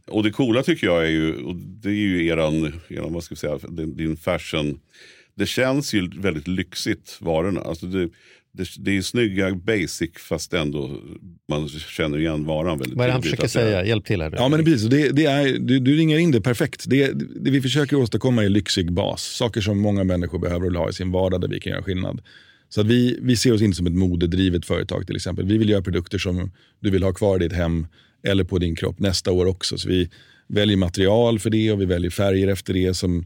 [0.07, 3.35] Och det coola tycker jag är ju, och det är ju eran, eran vad ska
[3.35, 4.79] vi säga, din, din fashion.
[5.35, 7.61] Det känns ju väldigt lyxigt varorna.
[7.61, 8.09] Alltså det,
[8.53, 11.01] det, det är snygga basic fast ändå
[11.49, 13.85] man känner igen varan väldigt Vad är det han försöker säga?
[13.85, 14.37] Hjälp till här nu.
[14.39, 14.89] Ja, men precis.
[14.89, 16.83] Det, det är, du, du ringar in det perfekt.
[16.87, 17.11] Det,
[17.41, 19.23] det vi försöker åstadkomma är lyxig bas.
[19.23, 21.83] Saker som många människor behöver och vill ha i sin vardag där vi kan göra
[21.83, 22.21] skillnad.
[22.69, 25.45] Så att vi, vi ser oss inte som ett modedrivet företag till exempel.
[25.45, 27.87] Vi vill göra produkter som du vill ha kvar i ditt hem
[28.23, 29.77] eller på din kropp nästa år också.
[29.77, 30.09] Så vi
[30.47, 33.25] väljer material för det och vi väljer färger efter det som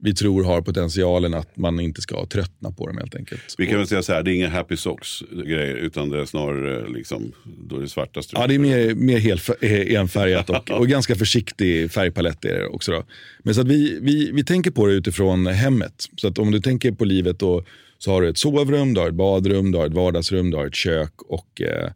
[0.00, 3.54] vi tror har potentialen att man inte ska tröttna på dem helt enkelt.
[3.58, 6.24] Vi kan väl säga så här, det är inga happy socks grejer utan det är
[6.24, 8.42] snarare liksom, då är det svarta strumpor.
[8.42, 12.92] Ja, det är mer, mer helt enfärgat och, och ganska försiktig färgpalett är det också.
[12.92, 13.04] Då.
[13.42, 16.04] Men så att vi, vi, vi tänker på det utifrån hemmet.
[16.16, 17.64] Så att om du tänker på livet då,
[17.98, 20.66] så har du ett sovrum, du har ett badrum, du har ett vardagsrum, du har
[20.66, 21.90] ett kök och eh,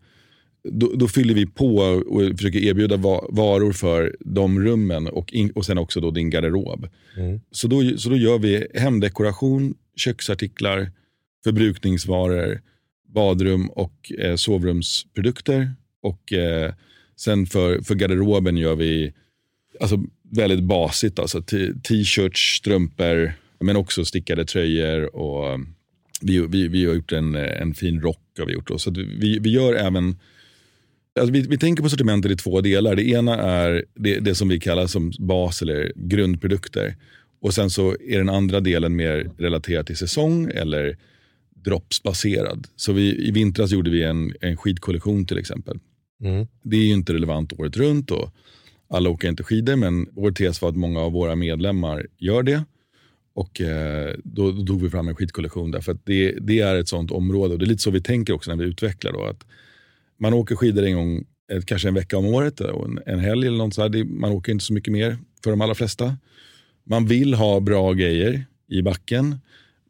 [0.70, 5.51] då, då, fyller vi på och försöker erbjuda va varor för de rummen och, in,
[5.51, 6.88] och sen också då din garderob.
[7.16, 7.40] Mm.
[7.51, 10.90] Så, då, så då gör vi hemdekoration, köksartiklar,
[11.44, 12.61] förbrukningsvaror,
[13.09, 15.72] badrum och eh, sovrumsprodukter.
[16.03, 16.72] Och eh,
[17.16, 19.12] sen för, för garderoben gör vi
[19.81, 21.18] alltså, väldigt basigt.
[21.18, 21.42] Alltså
[21.83, 25.16] t-shirts, strumpor, men också stickade tröjor.
[25.16, 25.61] och
[26.20, 28.18] vi, vi, vi har gjort en, en fin rock.
[28.38, 28.79] Har vi gjort då.
[28.79, 30.16] Så vi, vi gör även
[31.20, 32.96] Alltså vi, vi, tänker på sortimentet i två delar.
[32.96, 36.96] Det ena är det, det, som vi kallar som bas eller grundprodukter.
[37.40, 40.96] Och sen så är den andra delen mer relaterad till säsong eller
[41.64, 42.66] droppsbaserad.
[42.77, 45.79] Så vi, i vintras gjorde vi en, en skidkollektion till exempel.
[46.25, 46.46] Mm.
[46.62, 48.31] Det är ju inte relevant året runt och
[48.88, 52.64] alla åker inte skidor men vår tes var att många av våra medlemmar gör det.
[53.35, 56.88] Och eh, då, då tog vi fram en skidkollektion därför att det, det är ett
[56.88, 59.12] sånt område och det är lite så vi tänker också när vi utvecklar.
[59.12, 59.46] Då, att
[60.22, 63.58] man åker skidor en gång, eh, kanske en vecka om året, en, en helg eller
[63.58, 64.04] något sådär.
[64.04, 66.16] Man åker inte så mycket mer för de allra flesta.
[66.85, 69.38] Man vill ha bra grejer i backen.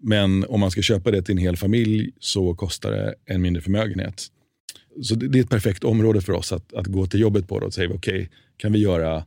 [0.01, 3.62] Men om man ska köpa det till en hel familj så kostar det en mindre
[3.62, 4.27] förmögenhet.
[5.03, 7.61] Så det, det är ett perfekt område för oss att, att gå till jobbet på.
[7.61, 9.25] Då och säga okej, okay, kan vi göra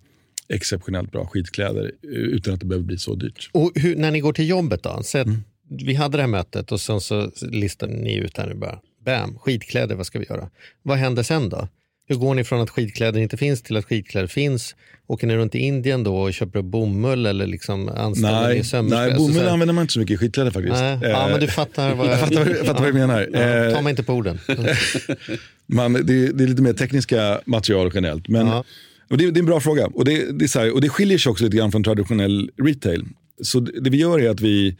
[0.49, 3.49] exceptionellt bra skidkläder utan att det behöver bli så dyrt.
[3.53, 4.99] Och hur, när ni går till jobbet då?
[5.03, 5.43] Så mm.
[5.69, 8.79] Vi hade det här mötet och sen så listar ni ut här nu bara.
[9.05, 10.49] Bam, skidkläder, vad ska vi göra?
[10.83, 11.67] Vad händer sen då?
[12.07, 14.75] Hur går ni från att skidkläder inte finns till att skidkläder finns?
[15.07, 18.99] Åker ni runt i Indien då och köper bomull eller liksom anställer nej, sömmerska?
[18.99, 20.75] Nej, bomull alltså, använder man inte så mycket i skidkläder faktiskt.
[20.75, 23.29] Nej, eh, ja, men du fattar vad jag, jag fattar, fattar vad du menar.
[23.33, 24.39] Ja, ta mig inte på orden.
[25.65, 28.27] man, det, det, är lite mer tekniska material generellt.
[28.27, 28.63] Men, ja.
[29.09, 31.29] det, det, är en bra fråga och det, det, är här, och det skiljer sig
[31.29, 33.05] också lite grann från traditionell retail.
[33.41, 34.77] Så det vi gör är att vi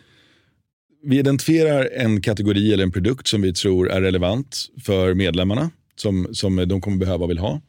[1.04, 6.28] vi identifierar en kategori eller en produkt som vi tror är relevant för medlemmarna, som,
[6.32, 7.62] som de kommer behöva och vill ha.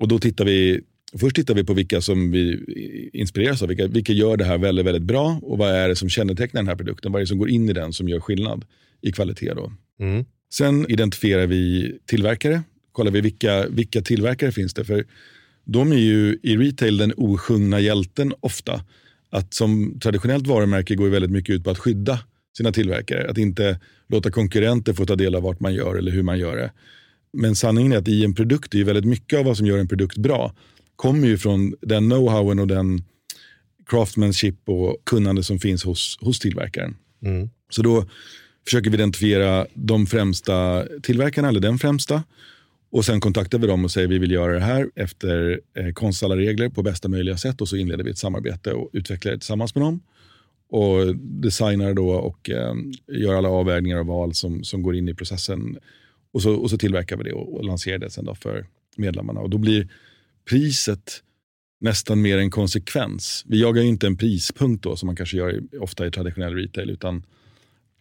[0.00, 0.80] Och då tittar vi,
[1.20, 2.64] först tittar vi på vilka som vi
[3.12, 6.08] inspireras av, vilka, vilka gör det här väldigt, väldigt bra och vad är det som
[6.08, 8.64] kännetecknar den här produkten, vad är det som går in i den som gör skillnad
[9.00, 9.54] i kvalitet.
[9.54, 9.72] Då.
[10.00, 10.24] Mm.
[10.52, 12.62] Sen identifierar vi tillverkare,
[12.92, 15.04] kollar vi vilka, vilka tillverkare finns det, för
[15.64, 18.84] de är ju i retail den osjungna hjälten ofta.
[19.30, 22.20] Att som traditionellt varumärke går väldigt mycket ut på att skydda
[22.56, 23.30] sina tillverkare.
[23.30, 26.56] Att inte låta konkurrenter få ta del av vart man gör eller hur man gör
[26.56, 26.72] det.
[27.32, 29.78] Men sanningen är att i en produkt, är ju väldigt mycket av vad som gör
[29.78, 30.54] en produkt bra
[30.96, 33.04] kommer ju från den know-howen och den
[33.86, 36.96] craftmanship och kunnande som finns hos, hos tillverkaren.
[37.22, 37.50] Mm.
[37.70, 38.06] Så då
[38.64, 42.22] försöker vi identifiera de främsta tillverkarna, eller den främsta.
[42.90, 46.36] Och sen kontaktar vi dem och säger vi vill göra det här efter eh, konstalla
[46.36, 47.60] regler på bästa möjliga sätt.
[47.60, 50.00] Och så inleder vi ett samarbete och utvecklar det tillsammans med dem
[50.74, 52.74] och designar då och eh,
[53.08, 55.78] gör alla avvägningar och val som, som går in i processen.
[56.32, 59.40] Och så, och så tillverkar vi det och, och lanserar det sen då för medlemmarna.
[59.40, 59.88] Och då blir
[60.50, 61.22] priset
[61.80, 63.44] nästan mer en konsekvens.
[63.46, 66.54] Vi jagar ju inte en prispunkt då som man kanske gör i, ofta i traditionell
[66.54, 66.90] retail.
[66.90, 67.22] utan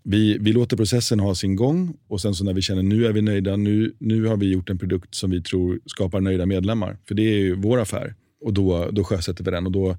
[0.03, 3.13] vi, vi låter processen ha sin gång och sen så när vi känner nu är
[3.13, 6.97] vi nöjda, nu, nu har vi gjort en produkt som vi tror skapar nöjda medlemmar.
[7.07, 8.15] För det är ju vår affär.
[8.41, 9.97] Och då, då sjösätter vi den och då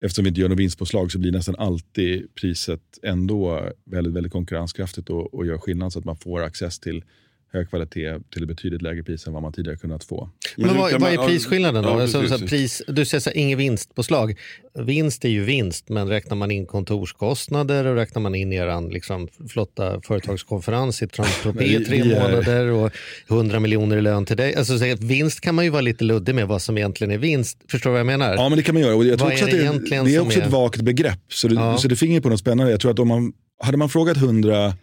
[0.00, 5.10] eftersom vi inte gör något vinstpåslag så blir nästan alltid priset ändå väldigt, väldigt konkurrenskraftigt
[5.10, 7.04] och, och gör skillnad så att man får access till
[7.52, 10.30] hög kvalitet till betydligt lägre pris än vad man tidigare kunnat få.
[10.56, 11.88] Men, Men vad, vad, är prisskillnaden då?
[11.88, 14.38] Ja, alltså, så pris, du säger så här, inget vinstpåslag.
[14.78, 19.28] Vinst är ju vinst, men räknar man in kontorskostnader och räknar man in er liksom,
[19.48, 22.92] flotta företagskonferens i Transtropé i tre månader och
[23.28, 24.56] 100 miljoner i lön till dig.
[24.56, 27.18] Alltså, så att vinst kan man ju vara lite luddig med vad som egentligen är
[27.18, 27.58] vinst.
[27.70, 28.34] Förstår du vad jag menar?
[28.34, 28.94] Ja, men det kan man göra.
[28.94, 30.44] Och jag tror också är det, att det, det är också är...
[30.44, 31.20] ett vagt begrepp.
[31.28, 31.78] Så det, ja.
[31.78, 32.70] så det finger på något spännande.
[32.72, 33.32] Jag tror att om man,
[33.62, 34.74] hade man frågat 100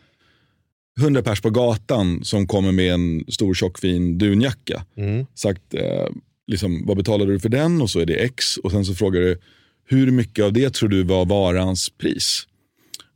[0.97, 4.86] hundra pers på gatan som kommer med en stor tjockfin dunjacka.
[4.97, 5.25] Mm.
[5.36, 6.07] Sagt, eh,
[6.47, 7.81] liksom, vad betalade du för den?
[7.81, 8.57] Och så är det X.
[8.57, 9.39] Och sen så frågar du,
[9.86, 12.47] hur mycket av det tror du var varans pris?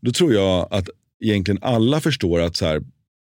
[0.01, 0.89] Då tror jag att
[1.23, 2.81] egentligen alla förstår att så här,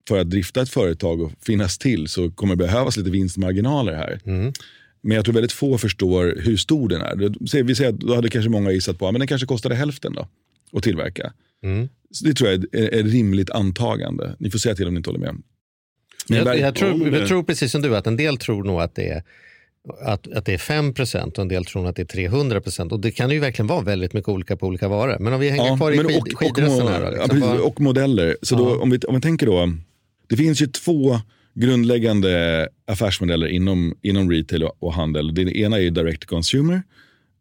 [0.08, 4.20] för att drifta ett företag och finnas till så kommer det behövas lite vinstmarginaler här.
[4.26, 4.54] Mm.
[5.02, 7.64] Men jag tror väldigt få förstår hur stor den är.
[7.64, 10.28] Vi säger att då hade kanske många gissat på att den kanske kostade hälften då,
[10.74, 11.34] att tillverka.
[11.64, 11.90] Mm.
[12.12, 14.36] Så det tror jag är ett rimligt antagande.
[14.40, 15.36] Ni får säga till om ni inte håller med.
[16.28, 19.08] Jag, jag, tror, jag, tror, precis som du att en del tror nog att det
[19.08, 19.24] är
[20.02, 20.94] att, att det är 5
[21.26, 24.14] och en del tror att det är 300% Och det kan ju verkligen vara väldigt
[24.14, 25.18] mycket olika på olika varor.
[25.20, 27.00] Men om vi hänger kvar i men skid, och, och, här.
[27.00, 28.38] Då, ja, liksom, precis, vad- och modeller.
[28.42, 29.74] Så då, om, vi, om vi tänker då,
[30.30, 31.20] det finns ju två
[31.54, 35.34] grundläggande affärsmodeller inom, inom retail och, och handel.
[35.34, 36.84] Det ena är ju direct to consumer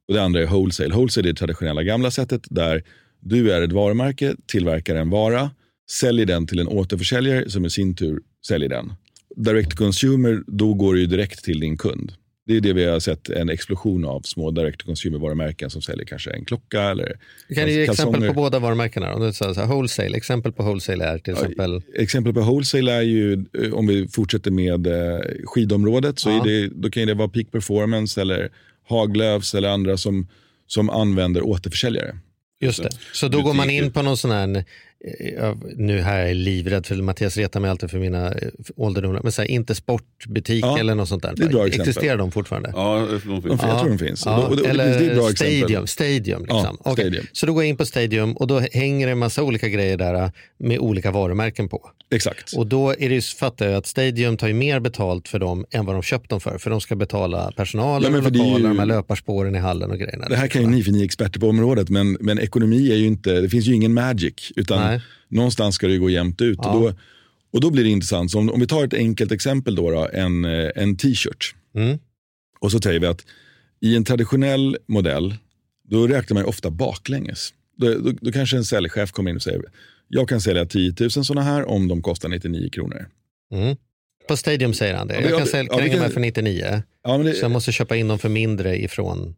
[0.09, 0.95] och det andra är wholesale.
[0.95, 2.85] Wholesale är det traditionella gamla sättet där
[3.21, 5.51] du är ett varumärke, tillverkar en vara,
[5.91, 8.93] säljer den till en återförsäljare som i sin tur säljer den.
[9.37, 12.13] Direct to consumer, då går det ju direkt till din kund.
[12.47, 15.83] Det är det vi har sett en explosion av små direct to consumer varumärken som
[15.83, 17.19] säljer kanske en klocka eller
[17.55, 19.15] kan ge exempel på båda varumärkena.
[19.15, 21.83] Om du säger så här, wholesale, exempel på wholesale är till exempel...
[21.95, 26.43] Exempel på wholesale är ju, eh, om vi fortsätter med eh, skidområdet, så Ja.
[26.45, 28.51] det, då kan det vara Peak Performance eller
[28.89, 30.29] Haglöfs eller andra som,
[30.67, 32.15] som använder återförsäljare.
[32.61, 32.91] Just det.
[33.13, 34.65] Så då går man in på någon sån här,
[35.05, 38.49] eh, ja, nu här är jag livrädd för Mattias retar mig alltid för mina eh,
[38.77, 41.33] ålderdomar, men så här, inte sportbutik Ja, eller något sånt där.
[41.49, 41.89] bra exempel.
[41.89, 42.73] Existerar de fortfarande?
[42.75, 43.63] Ja, de finns.
[43.63, 44.23] Jag tror de finns.
[44.27, 45.87] Ja, Och- och- och eller Stadium.
[45.87, 46.79] Stadium, liksom.
[46.85, 46.93] Ja.
[46.93, 47.27] Stadium.
[47.33, 49.97] Så då går jag in på Stadium och då hänger det en massa olika grejer
[49.97, 51.91] där eh, med olika varumärken på.
[52.15, 52.53] Exakt.
[52.57, 55.65] Och då är det, ju- fattar jag att Stadium tar ju mer betalt för dem
[55.71, 56.59] än vad de köpt dem för.
[56.59, 59.99] För de ska betala personalen, Ja, är ju- lokaler, de här löparspåren i hallen och
[59.99, 60.29] grejerna.
[60.29, 62.97] Det här kan ju ni, för ni är experter på området, men, men ekonomi är
[62.97, 64.90] ju inte, det finns ju ingen magic, utan Nej.
[65.29, 66.59] Någonstans ska det ju gå jämnt ut.
[66.63, 66.71] Ja.
[66.75, 66.95] Och, då,
[67.53, 68.31] och då blir det intressant.
[68.31, 71.55] Så om, om vi tar ett enkelt exempel då, då en, eh, en t-shirt.
[71.75, 71.99] Mm.
[72.61, 73.25] Och så säger vi att
[73.81, 75.35] i en traditionell modell,
[75.89, 77.55] då räknar man ju ofta baklänges.
[77.77, 79.63] Då, då, då kanske en säljchef kommer in och säger,
[80.09, 83.09] jag kan sälja 10 000 sådana här om de kostar 99 kronor.
[83.53, 83.77] Mm.
[84.29, 85.15] På Stadium säger han det.
[85.15, 87.51] Ja, Jag ja, kan sälja ja, vi kränga kan- för 99, Ja, det, så jag
[87.51, 89.35] måste köpa in dem för mindre ifrån...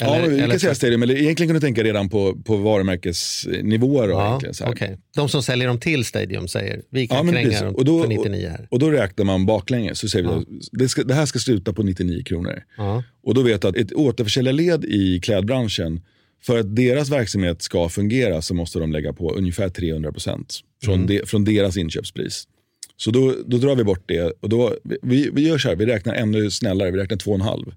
[0.00, 4.08] ja, men vi kan säga stadium, eller egentligen kan du tänka redan på, på varumärkesnivåer.
[4.08, 4.98] Ja, så okej.
[5.16, 7.60] De som säljer dem till Stadium säger vi kan Ja, kränga precis.
[7.62, 8.68] dem Och då- för 99 här.
[8.70, 9.98] Och då räknar man baklänges.
[9.98, 12.62] Så säger vi, det, ska, det här ska sluta på 99 kronor.
[12.76, 13.02] Ja.
[13.22, 16.00] Och då vet du att ett återförsäljarled i klädbranschen,
[16.42, 21.06] för att deras verksamhet ska fungera så måste de lägga på ungefär 300 procent från,
[21.06, 22.44] de, från deras inköpspris.
[22.96, 25.86] Så då, då drar vi bort det och då, vi, vi gör så här, vi
[25.86, 27.72] räknar ännu snällare, vi räknar 2,5.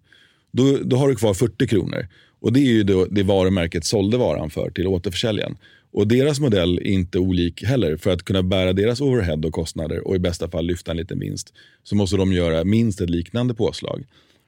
[0.52, 2.08] Då, då har du kvar 40 kronor.
[2.42, 5.58] Och det är ju då, det varumärket sålde varan för till återförsäljaren.
[5.92, 7.98] Och deras modell är inte olik heller.
[7.98, 11.20] För att kunna bära deras overhead och kostnader och i bästa fall lyfta en liten
[11.20, 14.04] vinst så måste de göra minst ett liknande påslag.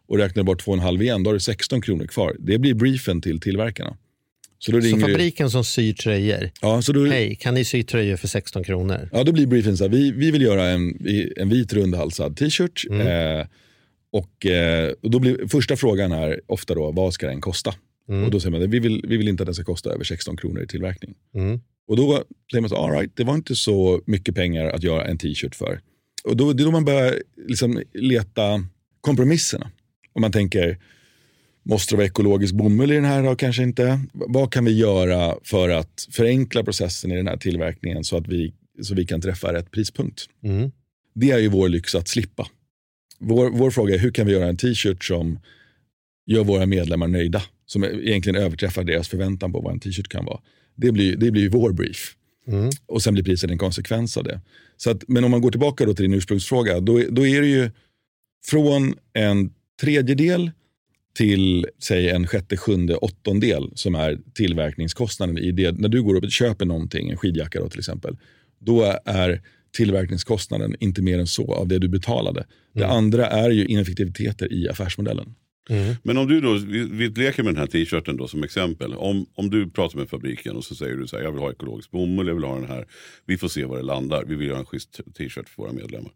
[0.07, 2.35] Och räknar du bort 2,5 igen, då har du 16 kronor kvar.
[2.39, 3.97] Det blir briefen till tillverkarna.
[4.59, 7.65] Så då Så ringer du- fabriken som syr tröjor, Ja, så då, hej, kan ni
[7.65, 9.09] sy tröjor för 16 kronor?
[9.11, 11.05] ja, då blir briefen så här, vi, vi vill göra en,
[11.37, 12.83] en vit rundhalsad t-shirt.
[12.89, 13.07] Mm.
[13.39, 13.45] Eh,
[14.11, 17.73] och, eh, och då blir, första frågan är ofta då, vad ska den kosta?
[18.09, 18.23] Mm.
[18.23, 20.37] Och då säger man, vi vill, vi vill inte att den ska kosta över 16
[20.37, 21.13] kronor i tillverkning.
[21.35, 21.59] Mm.
[21.87, 25.05] Och då säger man så, all right, det var inte så mycket pengar att göra
[25.05, 25.81] en t-shirt för.
[26.23, 27.15] Och då, det är då man börjar
[27.47, 28.65] liksom leta
[29.01, 29.71] kompromisserna.
[30.13, 30.77] Om man tänker,
[31.63, 33.35] måste det vara ekologisk bomull i den här då?
[33.35, 34.01] Kanske inte.
[34.13, 38.53] Vad kan vi göra för att förenkla processen i den här tillverkningen så att vi,
[38.81, 40.25] så vi kan träffa rätt prispunkt?
[40.43, 40.71] Mm.
[41.13, 42.47] Det är ju vår lyx att slippa.
[43.21, 45.39] Vår, vår fråga är hur kan vi göra en t-shirt som
[46.25, 47.41] gör våra medlemmar nöjda?
[47.65, 50.39] Som egentligen överträffar deras förväntan på vad en t-shirt kan vara.
[50.75, 52.15] Det blir, det blir vår brief.
[52.47, 52.69] Mm.
[52.85, 54.41] Och sen blir priset en konsekvens av det.
[54.77, 57.41] Så att, men om man går tillbaka då till din ursprungsfråga, då, är- då är
[57.41, 57.69] det ju
[58.45, 60.51] från en tredjedel
[61.17, 65.71] till säg en sjätte, sjunde, åttondel som är tillverkningskostnaden i det.
[65.71, 68.17] När du går och köper någonting, en skidjacka då till exempel,
[68.59, 69.41] då är
[69.77, 72.45] tillverkningskostnaden inte mer än så av det du betalade.
[72.73, 75.35] Det andra är ju ineffektiviteter i affärsmodellen.
[75.69, 75.95] Mm.
[76.03, 78.93] Men om du då, vi, vi leker med den här t-shirten då som exempel.
[78.93, 81.51] Om, om du pratar med fabriken och så säger du så här, jag vill ha
[81.51, 82.85] ekologisk bomull, jag vill ha den här.
[83.25, 86.11] Vi får se var det landar, vi vill göra en schysst t-shirt för våra medlemmar.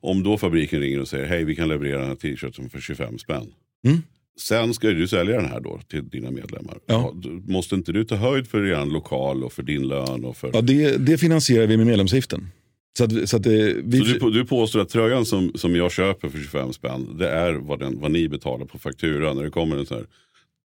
[0.00, 3.18] Om då fabriken ringer och säger, hej vi kan leverera den här t-shirten för 25
[3.18, 3.46] spänn.
[3.86, 4.02] Mm.
[4.40, 6.78] Sen ska du sälja den här då till dina medlemmar.
[6.86, 7.14] Ja.
[7.46, 10.24] Måste inte du ta höjd för er lokal och för din lön?
[10.24, 10.50] Och för...
[10.52, 12.50] Ja, det, det finansierar vi med medlemsavgiften.
[12.98, 15.76] Så att, så att det, vi, Så du, på- du påstår att tröjan som, som
[15.76, 19.36] jag köper för 25 spänn, det är vad, den, vad ni betalar på fakturan.
[19.36, 20.06] När det kommer en sån här,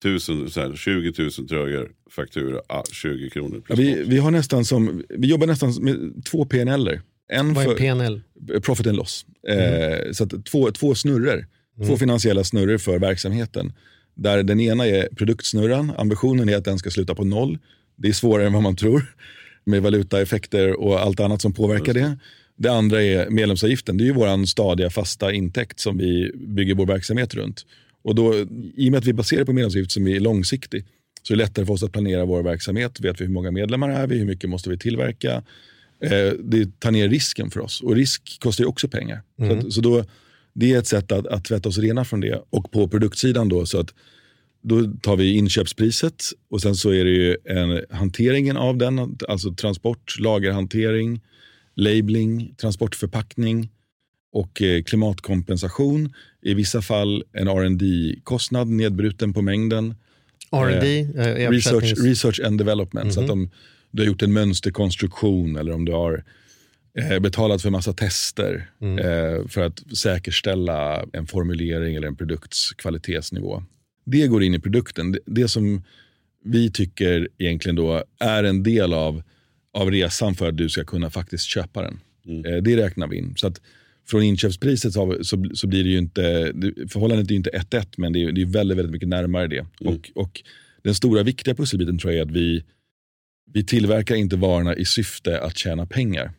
[0.04, 3.62] tusen, så här 20 000 tröjor, faktura, ah, 20 kronor.
[3.68, 7.00] ja, vi, vi, har nästan som, vi jobbar nästan med två PNL.
[7.32, 8.22] En Vad är för, PNL?
[8.62, 9.26] profit and loss.
[9.48, 11.46] Eh, så att två, två snurror,
[11.78, 11.98] två Mm.
[11.98, 13.74] finansiella snurror för verksamheten.
[14.16, 17.58] Där den ena är produktsnurran, ambitionen är att den ska sluta på noll.
[17.96, 19.04] Det är svårare än vad man tror
[19.70, 22.18] med valutaeffekter och allt annat som påverkar det.
[22.56, 26.86] Det andra är medlemsavgiften, det är ju vår stadiga fasta intäkt som vi bygger vår
[26.86, 27.66] verksamhet runt.
[28.02, 28.36] Och då,
[28.76, 30.86] I och med att vi baserar på medlemsavgift som är långsiktig
[31.24, 33.00] så är det lättare för oss att planera vår verksamhet.
[33.00, 35.44] Vet vi hur många medlemmar är vi, hur mycket måste vi tillverka.
[36.04, 39.22] Eh, det tar ner risken för oss och risk kostar ju också pengar.
[39.38, 40.06] Så, att, så då,
[40.54, 42.44] det är ett sätt att, att tvätta oss rena från det.
[42.50, 43.94] Och på produktsidan då, så att
[44.62, 49.54] då tar vi inköpspriset och sen så är det ju en, hanteringen av den, alltså
[49.54, 51.22] transport, lagerhantering,
[51.76, 53.70] labeling, transportförpackning
[54.34, 56.14] och eh, klimatkompensation.
[56.42, 57.84] I vissa fall en rd
[58.24, 59.96] kostnad nedbruten på mängden.
[60.52, 63.14] R&D, eh, research, översättnings- research and development.
[63.14, 63.50] Så att om
[63.92, 66.24] du har gjort en mönsterkonstruktion eller om du har
[67.00, 73.64] eh, betalat för massa tester eh, för att säkerställa en formulering eller en produkts kvalitetsnivå.
[74.12, 75.12] Det går in i produkten.
[75.12, 75.84] Det, det som
[76.44, 79.22] vi tycker egentligen då är en del av,
[79.74, 82.00] av resan för att du ska kunna faktiskt köpa den.
[82.46, 83.34] Eh, det räknar vi in.
[83.38, 83.62] Så att
[84.10, 87.86] från inköpspriset så, så, så blir det ju inte, det- förhållandet är ju inte 1-1
[87.98, 89.66] men det är, det är väldigt, väldigt mycket närmare det.
[89.80, 90.42] Och, och
[90.84, 92.64] den stora viktiga pusselbiten tror jag är att vi,
[93.54, 96.32] vi tillverkar inte varorna i syfte att tjäna pengar.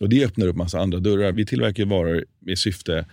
[0.00, 1.32] Och Det öppnar upp massa andra dörrar.
[1.32, 3.06] Vi tillverkar varor i syfte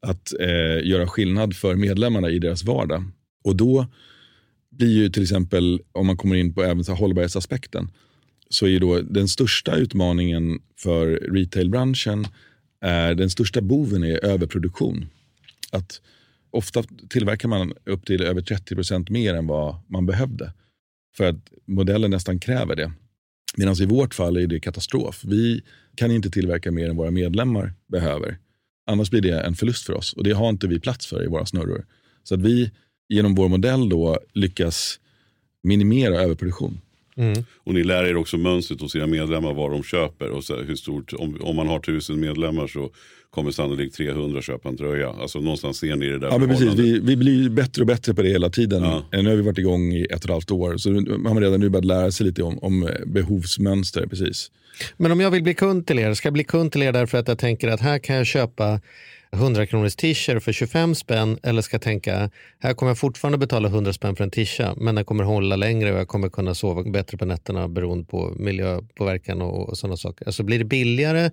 [0.00, 3.04] att eh, göra skillnad för medlemmarna i deras vardag.
[3.48, 3.86] Och då
[4.70, 7.90] blir ju till exempel, om man kommer in på även så här hållbarhetsaspekten,
[8.50, 12.26] så är ju då den största utmaningen för retailbranschen,
[12.80, 15.06] är, den största boven är överproduktion.
[15.72, 16.00] Att
[16.50, 20.52] ofta tillverkar man upp till över 30% mer än vad man behövde.
[21.16, 22.92] För att modellen nästan kräver det.
[23.56, 25.24] Medan i vårt fall är det katastrof.
[25.24, 25.62] Vi
[25.94, 28.38] kan inte tillverka mer än våra medlemmar behöver.
[28.86, 31.26] Annars blir det en förlust för oss och det har inte vi plats för i
[31.26, 31.86] våra snurror.
[32.22, 32.70] Så att vi
[33.08, 35.00] genom vår modell då lyckas
[35.62, 36.80] minimera överproduktion.
[37.64, 40.30] Och ni lär er också mönstret hos era medlemmar vad de köper.
[40.30, 42.90] Och så här, hur stort, om, om man har tusen medlemmar så
[43.30, 45.10] kommer sannolikt 300 köpa en tröja.
[45.10, 46.74] Alltså någonstans ser ni det där Ja, men precis.
[46.74, 48.82] Vi, vi blir bättre och bättre på det hela tiden.
[48.82, 49.04] Ja.
[49.12, 50.76] Nu har vi varit igång i ett och ett halvt år.
[50.76, 54.06] Så nu har man redan nu börjat lära sig lite om, om eh, behovsmönster.
[54.06, 54.50] Precis.
[54.96, 57.18] Men om jag vill bli kund till er, ska jag bli kund till er därför
[57.18, 58.80] att jag tänker att här kan jag köpa
[59.32, 63.92] 100 kronors t-shirt för 25 spänn eller ska tänka här kommer jag fortfarande betala 100
[63.92, 67.18] spänn för en t-shirt men den kommer hålla längre och jag kommer kunna sova bättre
[67.18, 70.26] på nätterna beroende på miljöpåverkan och, och sådana saker.
[70.26, 71.30] Alltså blir det billigare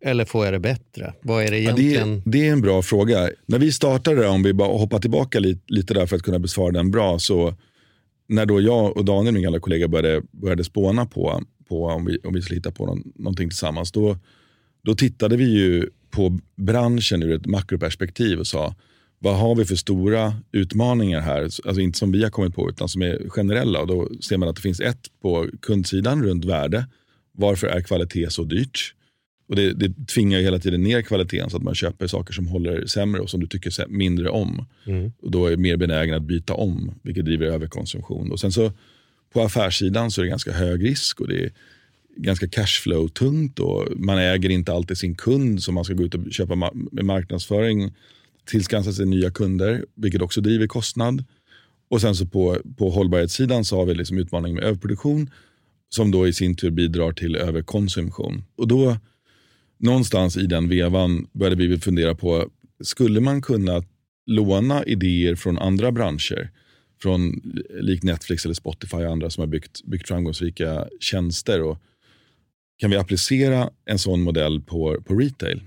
[0.00, 1.14] eller får jag det bättre?
[1.22, 2.16] Vad är det Ja, det, egentligen?
[2.16, 3.30] är, det är en bra fråga.
[3.46, 6.70] När vi startade, om vi bara hoppar tillbaka lite, lite där för att kunna besvara
[6.70, 7.54] den bra, så
[8.28, 12.18] när då jag och Daniel, min gamla kollega, började, började spåna på, på om, vi,
[12.24, 14.16] om vi skulle hitta på någon, någonting tillsammans, då,
[14.86, 18.74] då tittade vi ju på branschen ur ett makroperspektiv och sa,
[19.18, 21.42] vad har vi för stora utmaningar här?
[21.42, 23.80] Alltså inte som vi har kommit på, utan som är generella.
[23.80, 26.86] Och då ser man att det finns ett på kundsidan runt värde.
[27.32, 28.94] Varför är kvalitet så dyrt?
[29.48, 32.46] Och det, det tvingar ju hela tiden ner kvaliteten så att man köper saker som
[32.46, 34.66] håller sämre och som du tycker mindre om.
[35.22, 38.32] Och då är mer benägen att byta om, vilket driver överkonsumtion.
[38.32, 38.72] Och sen så
[39.32, 41.52] på affärssidan så är det ganska hög risk och det är
[42.16, 46.32] ganska cashflow-tungt och man äger inte alltid sin kund så man ska gå ut och
[46.32, 47.94] köpa ma- med marknadsföring,
[48.44, 51.24] tillskansa sig nya kunder, vilket också driver kostnad.
[51.88, 55.30] Och sen så på, på hållbarhetssidan så har vi liksom utmaning med överproduktion
[55.88, 58.44] som då i sin tur bidrar till överkonsumtion.
[58.56, 58.96] Och då
[59.78, 62.50] någonstans i den vevan började vi fundera på,
[62.80, 63.82] skulle man kunna
[64.26, 66.50] låna idéer från andra branscher?
[67.02, 71.62] Från eh, likt Netflix eller Spotify och andra som har byggt, byggt framgångsrika tjänster.
[71.62, 71.78] Och
[72.76, 75.62] kan vi applicera en sån modell på, på retail?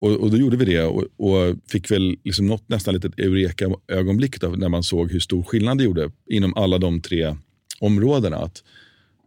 [0.00, 4.42] Och, och då gjorde vi det och, och fick väl liksom något nästan litet eureka-ögonblick
[4.42, 7.36] när man såg hur stor skillnad det gjorde inom alla de tre
[7.80, 8.36] områdena.
[8.36, 8.62] Att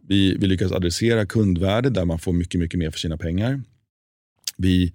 [0.08, 3.62] vi, vi lyckas adressera kundvärde där man får mycket, mycket mer för sina pengar.
[4.56, 4.92] Vi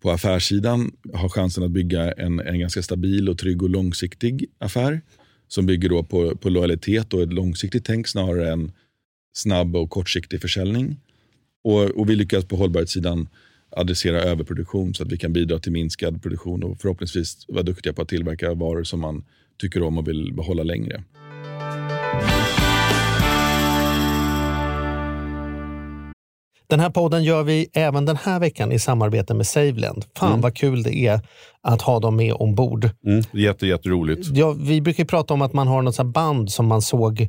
[0.00, 5.00] på affärssidan har chansen att bygga en, en ganska stabil och trygg och långsiktig affär
[5.48, 8.72] som bygger då på, på lojalitet och ett långsiktigt tänk snarare än
[9.32, 10.96] snabb och kortsiktig försäljning.
[11.64, 13.28] Och, och vi lyckas på hållbarhetssidan
[13.76, 18.02] adressera överproduktion så att vi kan bidra till minskad produktion och förhoppningsvis vara duktiga på
[18.02, 19.24] att tillverka varor som man
[19.60, 21.04] tycker om och vill behålla längre.
[26.66, 30.04] Den här podden gör vi även den här veckan i samarbete med SaveLend.
[30.16, 31.20] Fan vad kul det är
[31.60, 32.88] att ha dem med ombord.
[33.06, 34.28] Mm, jätte, jätteroligt.
[34.32, 37.28] Ja, vi brukar prata om att man har något band som man såg.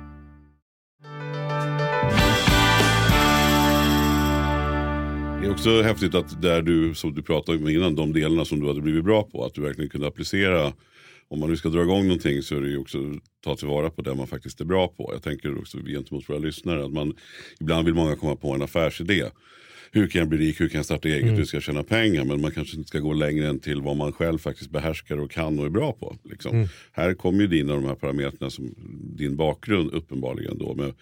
[5.41, 8.59] Det är också häftigt att där du, som du pratade om innan, de delarna som
[8.59, 10.73] du hade blivit bra på, att du verkligen kunde applicera.
[11.27, 12.97] Om man nu ska dra igång någonting så är det ju också
[13.43, 15.09] ta tillvara på det man faktiskt är bra på.
[15.13, 17.13] Jag tänker också gentemot våra lyssnare att man,
[17.59, 19.23] ibland vill många komma på en affärsidé.
[19.91, 22.23] Hur kan jag bli rik, hur kan jag starta eget, hur ska jag tjäna pengar?
[22.23, 25.31] Men man kanske inte ska gå längre än till vad man själv faktiskt behärskar och
[25.31, 26.17] kan och är bra på.
[26.23, 26.67] Liksom.
[26.91, 28.75] Här kommer ju dina de här parametrarna som
[29.17, 30.93] din bakgrund uppenbarligen då med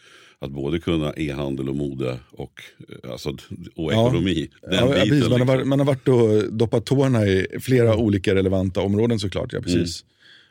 [0.41, 2.61] att både kunna e-handel och mode och,
[3.03, 3.29] eh, alltså,
[3.75, 4.07] och Ja.
[4.07, 4.49] ekonomi.
[4.61, 5.21] Den Ja, ja, biten, precis.
[5.29, 5.47] Man, har liksom.
[5.47, 9.53] varit, man har varit och doppat tårna i flera olika relevanta områden såklart.
[9.53, 10.05] Ja, precis.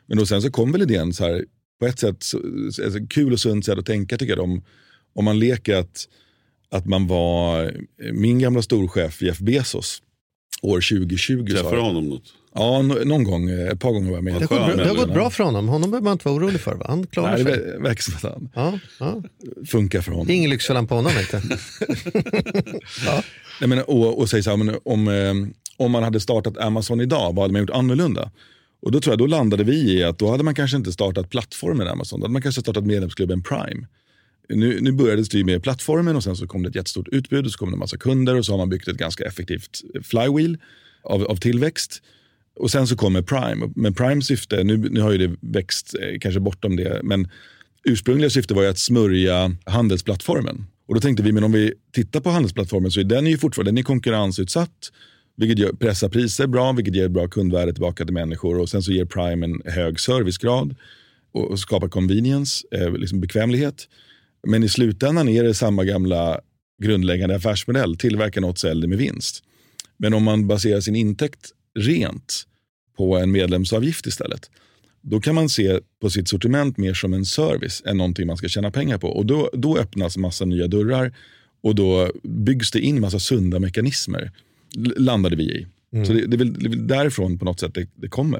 [0.07, 1.45] Men då sen så kom väl idén så här,
[1.79, 2.37] på ett sätt, så,
[2.83, 4.43] alltså, kul och sunt sätt att tänka tycker jag.
[4.43, 4.61] Om,
[5.13, 6.07] om man leker att,
[6.69, 7.73] att man var
[8.13, 10.01] min gamla storchef Jeff Bezos
[10.61, 11.45] år 2020.
[11.49, 12.33] sa Träffar du honom något?
[12.55, 14.33] Ja, någon gång, eh, ett par gånger var jag med.
[14.33, 15.13] Det gått det har gått Ja.
[15.13, 15.67] bra för honom.
[15.67, 16.75] Honom behöver man inte vara orolig för.
[16.75, 16.85] Va?
[16.89, 17.59] Han klarar Nej, det sig.
[17.63, 19.23] ver- verkar som att han Ja, ja.
[19.67, 20.27] funkar för honom.
[20.27, 21.41] Det ingen Lyxfällan på honom inte.
[23.61, 25.33] Nej, men, och, och säg så här, men om, eh,
[25.77, 28.31] om man hade startat Amazon idag, vad hade man gjort annorlunda?
[28.81, 31.29] Och då tror jag, då landade vi i att då hade man kanske inte startat
[31.29, 33.87] plattformen Amazon, då hade man kanske startat medlemsklubben Prime.
[34.49, 37.51] Nu, nu började det med plattformen och sen så kom det ett jättestort utbud och
[37.51, 40.57] så kom det en massa kunder och så har man byggt ett ganska effektivt flywheel
[41.03, 42.01] av, av tillväxt.
[42.59, 43.71] Och sen så kommer Prime.
[43.75, 47.27] Men Primes syfte, nu, nu har ju det växt eh, kanske bortom det, men
[47.83, 50.65] ursprungliga syfte var ju att smörja handelsplattformen.
[50.87, 53.71] Och då tänkte vi, men om vi tittar på handelsplattformen så är den ju fortfarande
[53.71, 54.91] den är konkurrensutsatt.
[55.37, 58.59] Vilket gör, pressar priser bra, vilket ger bra kundvärde tillbaka till människor.
[58.59, 60.75] Och sen så ger Prime en hög servicegrad
[61.31, 63.87] och, och skapar convenience, eh, liksom bekvämlighet.
[64.47, 66.39] Men i slutändan är det samma gamla
[66.83, 67.97] grundläggande affärsmodell.
[67.97, 69.43] Tillverka något, sälj det med vinst.
[69.97, 71.49] Men om man baserar sin intäkt
[71.79, 72.45] rent
[72.99, 74.49] på en medlemsavgift istället.
[75.01, 78.47] Då kan man se på sitt sortiment mer som en service än någonting man ska
[78.47, 79.07] tjäna pengar på.
[79.07, 81.13] Och då, då öppnas massa nya dörrar
[81.63, 84.31] och då byggs det in massa sunda mekanismer.
[84.77, 85.67] L- landade vi i.
[86.05, 88.39] Så det, det, är väl, det är väl därifrån på något sätt det, det kommer.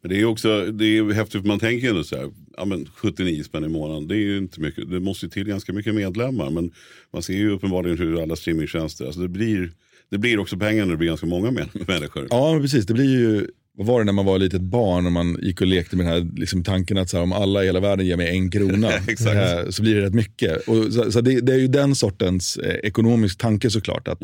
[0.00, 2.88] Men det är också det är häftigt, för man tänker ändå så här, ja, men
[2.96, 4.90] 79 spänn i månaden, det är ju inte mycket.
[4.90, 6.50] Det måste ju till ganska mycket medlemmar.
[6.50, 6.70] Men
[7.12, 9.72] man ser ju uppenbarligen hur alla streamingtjänster, alltså det blir,
[10.10, 11.50] det blir också pengar när det blir ganska många
[11.86, 12.26] människor.
[12.30, 12.86] Ja, precis.
[12.86, 13.46] Det blir ju,
[13.76, 16.14] vad var det när man var litet barn och man gick och lekte med den
[16.14, 18.90] här liksom, tanken att så här, om alla i hela världen ger mig en krona
[19.08, 19.36] Exakt.
[19.36, 20.68] eh, så blir det rätt mycket.
[20.68, 24.08] Och, så så det, det är ju den sortens eh, ekonomisk tanke såklart.
[24.08, 24.22] Att,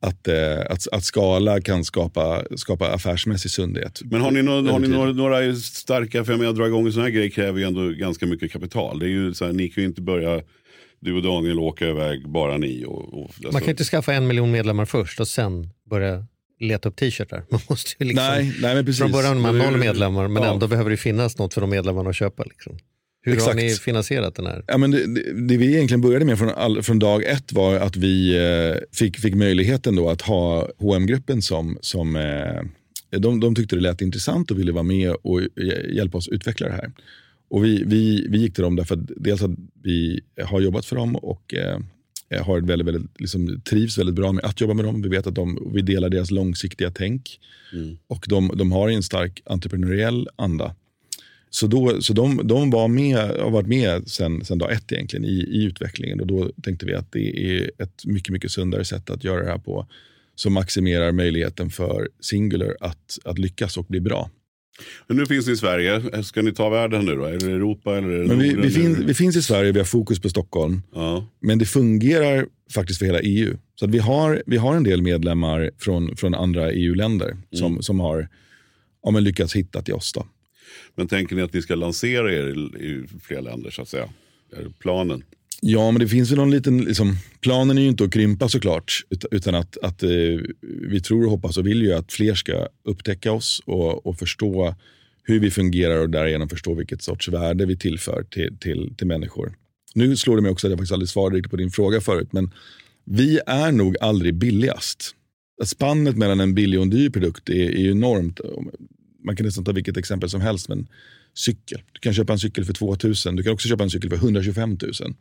[0.00, 4.00] att, eh, att, att skala kan skapa, skapa affärsmässig sundhet.
[4.04, 6.86] Men har ni, nå- har ni några, några starka, för jag menar, att dra igång
[6.86, 8.98] en sån här grej kräver ju ändå ganska mycket kapital.
[8.98, 10.40] Det är ju så här, ni kan ju inte börja,
[11.00, 12.84] du och Daniel åka iväg, bara ni.
[12.86, 16.26] Och, och, alltså, Man kan inte skaffa en miljon medlemmar först och sen börja
[16.60, 17.44] leta upp t-shirtar.
[17.50, 19.00] Man måste ju liksom, Nej, nej, men precis.
[19.00, 20.52] Från början man noll medlemmar men ja.
[20.52, 22.44] ändå behöver det finnas något för de medlemmarna att köpa.
[22.44, 22.78] Liksom.
[23.22, 23.48] Hur Exakt.
[23.56, 24.64] har ni finansierat den här?
[24.66, 27.76] Ja, men det, det, det vi egentligen började med från, all, från dag ett var
[27.76, 32.62] att vi eh, fick, fick möjligheten då att ha hm gruppen som, som eh,
[33.18, 36.66] de, de tyckte det lät intressant och ville vara med och hj- hjälpa oss utveckla
[36.68, 36.92] det här.
[37.50, 39.50] Och vi, vi, vi gick till dem därför att dels att
[39.82, 41.78] vi har jobbat för dem och eh,
[42.30, 45.02] har ett väldigt, väldigt, liksom, trivs väldigt bra med att jobba med dem.
[45.02, 47.40] Vi vet att de, vi delar deras långsiktiga tänk
[48.06, 50.74] och de, de har en stark entreprenöriell anda.
[51.50, 55.24] Så, då, så de, de var med, har varit med sen, sen dag ett egentligen
[55.24, 59.10] i, i utvecklingen och då tänkte vi att det är ett mycket, mycket sundare sätt
[59.10, 59.86] att göra det här på
[60.34, 64.30] som maximerar möjligheten för Singular att, att lyckas och bli bra.
[65.06, 66.22] Men nu finns ni i Sverige.
[66.24, 67.24] Ska ni ta världen nu då?
[67.24, 69.72] Är det Europa eller är det Men vi, vi, fin, Eller- vi finns i Sverige,
[69.72, 70.82] vi har fokus på Stockholm.
[70.94, 71.26] Ja.
[71.40, 73.56] Men det fungerar faktiskt för hela EU.
[73.74, 77.82] Så vi, har, vi har en del medlemmar från, från andra EU-länder som, Mm.
[77.82, 78.28] som har
[79.02, 80.12] ja, men lyckats hitta till oss.
[80.12, 80.26] Då.
[80.94, 84.08] Men tänker ni att ni ska lansera er i, i fler länder så att säga?
[84.56, 85.22] Är det planen?
[85.60, 89.00] Ja, men det finns ju någon liten, liksom, planen är ju inte att krympa såklart.
[89.30, 90.10] Utan att, att eh,
[90.90, 94.74] vi tror och hoppas och vill ju att fler ska upptäcka oss och, och förstå
[95.22, 99.54] hur vi fungerar och därigenom förstå vilket sorts värde vi tillför till, till, till människor.
[99.94, 102.32] Nu slår det mig också att jag faktiskt aldrig svarade riktigt på din fråga förut,
[102.32, 102.50] men
[103.04, 105.14] vi är nog aldrig billigast.
[105.64, 108.40] Spannet mellan en billig och en dyr produkt är, är ju enormt.
[109.24, 110.88] Man kan nästan ta vilket exempel som helst, men
[111.36, 111.82] cykel.
[111.92, 114.78] Du kan köpa en cykel för 2000, du kan också köpa en cykel för 125
[114.82, 115.14] 000.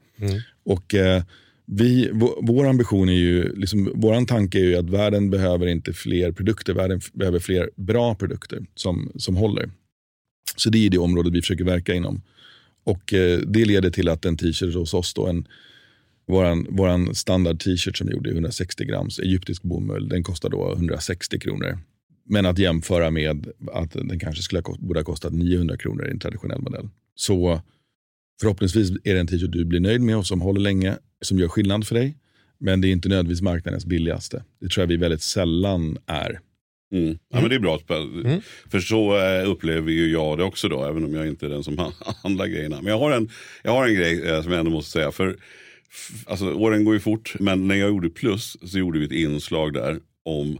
[0.63, 1.23] Och eh,
[1.65, 5.93] vi, vår, vår ambition är ju, liksom, våran tanke är ju att världen behöver inte
[5.93, 9.69] fler produkter, världen behöver fler bra produkter som, som håller.
[10.55, 12.21] Så det är det området vi försöker verka inom.
[12.83, 15.47] Och eh, det leder till att en t-shirt hos oss, då, en,
[16.27, 21.39] våran, våran standard t-shirt som vi gjorde, 160 grams egyptisk bomull, den kostar då 160
[21.39, 21.79] kronor.
[22.29, 26.07] Men att jämföra med att den kanske skulle ha, kost- borde ha kostat 900 kronor
[26.07, 26.89] i en traditionell modell.
[27.15, 27.61] Så
[28.41, 31.47] förhoppningsvis är det en t-shirt du blir nöjd med och som håller länge, som gör
[31.47, 32.17] skillnad för dig.
[32.57, 34.43] Men det är inte nödvändigtvis marknadens billigaste.
[34.61, 36.39] Det tror jag vi väldigt sällan är.
[36.91, 37.17] Mm.
[37.29, 37.79] Ja, men det är bra.
[38.69, 41.63] För så eh, upplever ju jag det också då, även om jag inte är den
[41.63, 41.77] som
[42.23, 42.81] handlar grejerna.
[42.81, 43.29] Men jag har en,
[43.63, 45.11] jag har en grej eh, som jag ändå måste säga.
[45.11, 45.37] För
[46.25, 49.73] alltså, Åren går ju fort, men när jag gjorde Plus så gjorde vi ett inslag
[49.73, 50.57] där om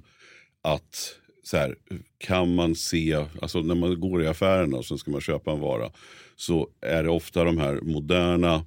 [0.64, 1.16] att
[1.46, 1.76] så här,
[2.18, 5.60] kan man se, alltså när man går i affärerna och så ska man köpa en
[5.60, 5.90] vara
[6.36, 8.66] så är det ofta de här moderna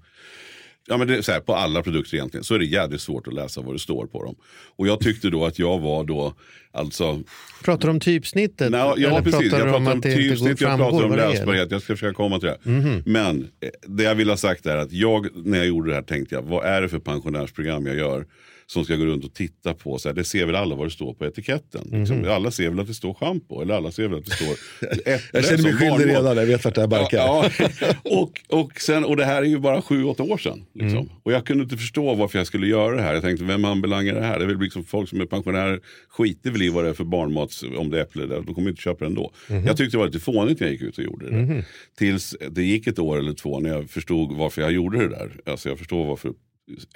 [0.91, 3.35] Ja, men det så här, på alla produkter egentligen så är det jävligt svårt att
[3.35, 4.35] läsa vad det står på dem.
[4.76, 6.35] Och jag tyckte då att jag var då,
[6.72, 7.22] alltså...
[7.64, 8.70] Pratar du om typsnittet?
[8.70, 9.51] Nej, ja, precis.
[9.51, 11.70] pratar Jag pratar om typsnitt, jag pratar om läsbarhet.
[11.70, 12.59] Jag ska försöka komma till det.
[12.62, 13.03] Mhm.
[13.07, 16.03] Men eh, det jag vill ha sagt är att jag, när jag gjorde det här
[16.03, 18.26] tänkte jag, vad är det för pensionärsprogram jag gör?
[18.71, 20.91] Som ska gå runt och titta på, så här, det ser väl alla vad det
[20.91, 21.89] står på etiketten.
[21.93, 22.16] Liksom.
[22.16, 22.31] Mhm.
[22.31, 25.19] Alla ser väl att det står schampo, eller alla ser väl att det står äpple
[25.33, 27.19] Jag känner mig skyldig redan, jag vet vart det här barkar.
[27.19, 27.69] Ja, ja.
[28.03, 30.64] Och, och, sen, och det här är ju bara sju, åtta år sedan.
[30.75, 31.11] Liksom.
[31.23, 33.14] Och jag kunde inte förstå varför jag skulle göra det här.
[33.14, 34.39] Jag tänkte, vem anbelangar det här?
[34.39, 37.05] Det är väl liksom folk som är pensionärer skiter väl i vad det är för
[37.05, 39.33] barnmat, om det är äpple, de kommer inte köpa det ändå.
[39.49, 41.45] Jag tyckte det var lite fånigt när jag gick ut och gjorde det.
[41.45, 41.64] där.
[41.99, 45.31] Tills det gick ett år eller två när jag förstod varför jag gjorde det där.
[45.47, 46.33] Alltså jag förstår varför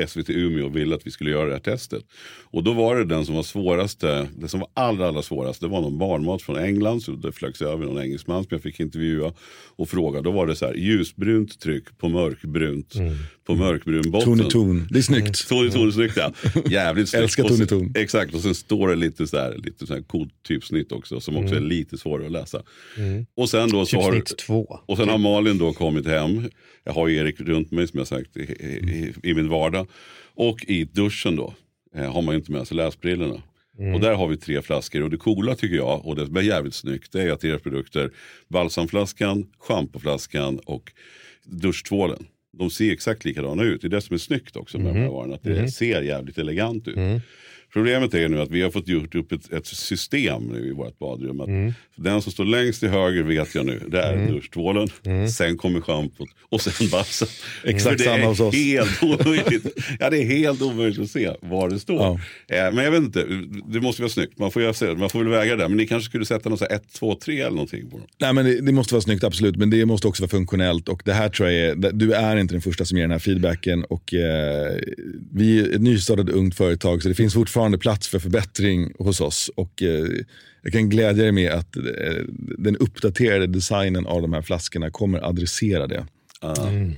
[0.08, 2.04] SVT Umeå ville att vi skulle göra det här testet.
[2.44, 5.68] Och då var det den som var svåraste, det som var allra, allra svårast, det
[5.68, 7.02] var någon barnmat från England.
[7.02, 9.32] Så det flögs över någon engelsman som jag fick intervjua
[9.76, 10.20] och fråga.
[10.20, 12.94] Då var det så här ljusbrunt tryck på mörkbrunt,
[13.46, 14.38] på mörkbrun botten.
[14.38, 15.48] Ton i ton, det är snyggt.
[15.48, 16.32] Ton i ton är snyggt ja.
[16.70, 17.22] Jävligt snyggt.
[17.22, 17.92] Älskar Och ton.
[17.96, 21.36] Exakt, och sen står det lite så här, lite så här coolt typsnitt också som
[21.36, 22.62] också är lite svårare att läsa.
[23.36, 24.80] Och sen då så har, Typsnitt två.
[24.86, 26.48] och sen har Malin då kommit hem.
[26.84, 29.86] Jag har ju Erik runt mig som jag sagt i, i, i min vardag.
[30.34, 31.54] Och i duschen då
[31.94, 33.42] eh, har man ju inte med sig läsbrillorna.
[33.94, 36.74] Och där har vi tre flaskor och det coola tycker jag och det är jävligt
[36.74, 38.10] snyggt det är att deras produkter
[38.48, 40.92] balsamflaskan, schampoflaskan och
[41.44, 42.26] duschtvålen.
[42.58, 43.80] De ser exakt likadana ut.
[43.80, 45.34] Det är det som är snyggt också med de här varorna.
[45.34, 46.96] Att det ser jävligt elegant ut.
[47.72, 50.98] Problemet är nu att vi har fått gjort upp ett, ett system nu i vårt
[50.98, 51.40] badrum.
[51.40, 51.48] Att
[51.96, 54.88] Den som står längst till höger vet jag nu, det är duschtvålen.
[55.30, 57.28] Sen kommer schampot och sen balsam.
[57.64, 58.54] Exakt För det samma hos är oss.
[58.54, 59.66] helt omöjligt.
[60.00, 62.04] ja, det är helt omöjligt att se var det står.
[62.10, 62.16] Eh,
[62.48, 63.26] men jag vet inte,
[63.68, 64.38] det måste vara snyggt.
[64.38, 65.68] Man får, se, man får väl väga det där.
[65.68, 68.06] Men ni kanske skulle sätta något så här 1, 2, 3 eller någonting på dem.
[68.20, 69.56] Nej, men det, det måste vara snyggt, absolut.
[69.56, 70.88] Men det måste också vara funktionellt.
[70.88, 73.18] Och det här tror jag är, du är inte den första som ger den här
[73.18, 73.84] feedbacken.
[73.84, 74.76] Och, eh,
[75.32, 79.50] vi är ett nystartat ungt företag, så det finns fortfarande plats för förbättring hos oss.
[79.56, 80.06] Och, eh,
[80.62, 81.82] jag kan glädja er med att eh,
[82.58, 86.06] den uppdaterade designen av de här flaskorna kommer adressera det.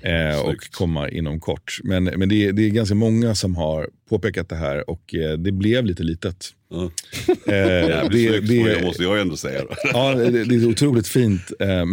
[0.02, 1.78] eh, och komma inom kort.
[1.84, 5.38] Men, men det, är, det är ganska många som har påpekat det här och eh,
[5.38, 6.50] det blev lite litet.
[7.46, 9.62] Eh, Jävligt det, snyggt, det, måste jag ändå säga.
[9.92, 11.84] Ja, det, det är otroligt fint, eh,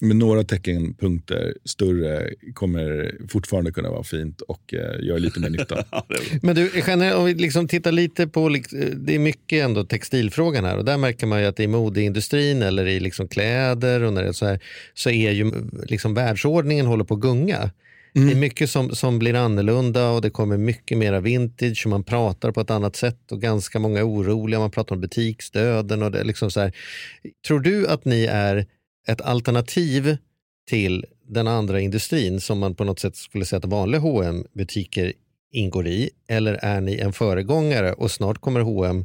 [0.00, 5.50] men med några teckenpunkter större kommer fortfarande kunna vara fint och eh, göra lite mer
[5.50, 5.84] nytta.
[6.42, 8.48] Men du, om vi liksom tittar lite på,
[8.96, 12.86] det är mycket ändå textilfrågan här och där märker man ju att i modeindustrin eller
[12.86, 14.60] i liksom kläder och när det är så här
[14.94, 15.52] så är ju
[15.86, 17.70] liksom världsordningen håller på att gunga.
[18.12, 22.04] Det är mycket som, som blir annorlunda och det kommer mycket mera vintage och man
[22.04, 24.60] pratar på ett annat sätt och ganska många är oroliga.
[24.60, 26.72] Man pratar om butiksdöden och det liksom så här.
[27.46, 28.66] Tror du att ni är
[29.08, 30.16] ett alternativ
[30.68, 35.12] till den andra industrin som man på något sätt skulle säga att vanliga hm butiker
[35.52, 36.10] ingår i?
[36.28, 39.04] Eller är ni en föregångare och snart kommer H&M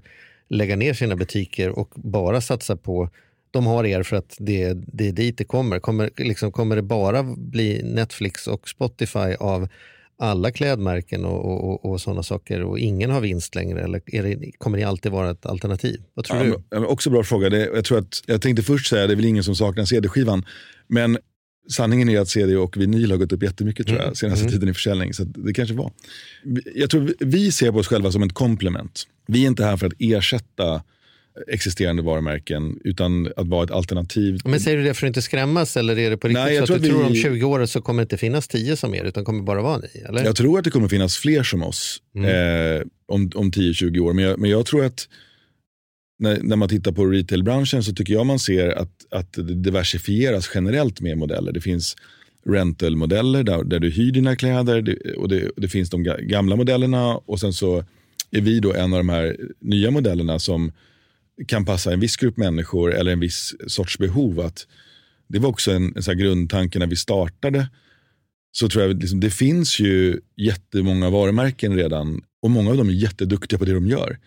[0.50, 3.10] lägga ner sina butiker och bara satsa på
[3.52, 5.80] de har er för att det, det är dit det kommer.
[5.80, 9.68] Kommer, liksom, kommer det bara bli Netflix och Spotify av
[10.18, 13.82] alla klädmärken och, och, och, sådana saker och ingen har vinst längre?
[13.84, 14.02] Eller
[14.36, 16.02] det, kommer det alltid vara ett alternativ?
[16.14, 16.86] Vad tror Ja, du?
[16.86, 17.50] också bra fråga.
[17.50, 20.46] Det, jag, tror att, jag tänkte först säga, det är väl ingen som saknar CD-skivan.
[20.88, 21.18] Men
[21.72, 24.74] sanningen är att CD och vinyl har gått upp jättemycket tror jag, senaste tiden i
[24.74, 25.14] försäljning.
[25.14, 25.92] Så att det kanske var.
[26.76, 29.04] Jag tror vi- vi ser på oss själva som ett komplement.
[29.28, 30.84] Vi är inte här för att ersätta
[31.48, 34.40] existerande varumärken, utan att vara ett alternativ.
[34.46, 36.68] Men säger du det för att inte skrämmas eller är det på riktigt Nej, jag
[36.68, 38.48] så att tror du att tror om vi- 20 år så kommer det inte finnas
[38.48, 40.02] 10 som er utan kommer bara vara ni?
[40.10, 40.24] Eller?
[40.26, 44.14] Jag tror att det kommer finnas fler som oss eh, om, om 10-20 år.
[44.14, 45.08] Men jag, men jag tror att
[46.20, 50.52] när, när man tittar på retailbranschen så tycker jag man ser att, att det diversifieras
[50.56, 51.52] generellt med modeller.
[51.52, 51.96] Det finns
[52.50, 56.56] rentalmodeller där, där du hyr dina kläder det, och det, det finns de ga- gamla
[56.56, 57.84] modellerna och sen så
[58.32, 60.72] är vi då en av de här nya modellerna som
[61.48, 64.40] kan passa en viss grupp människor eller en viss sorts behov.
[64.40, 64.68] Att
[65.28, 67.70] det var också en, en sån här grundtanke när vi startade
[68.52, 72.94] så tror jag liksom, det finns ju jättemånga varumärken redan och många av dem är
[72.94, 74.20] jätteduktiga på det de gör.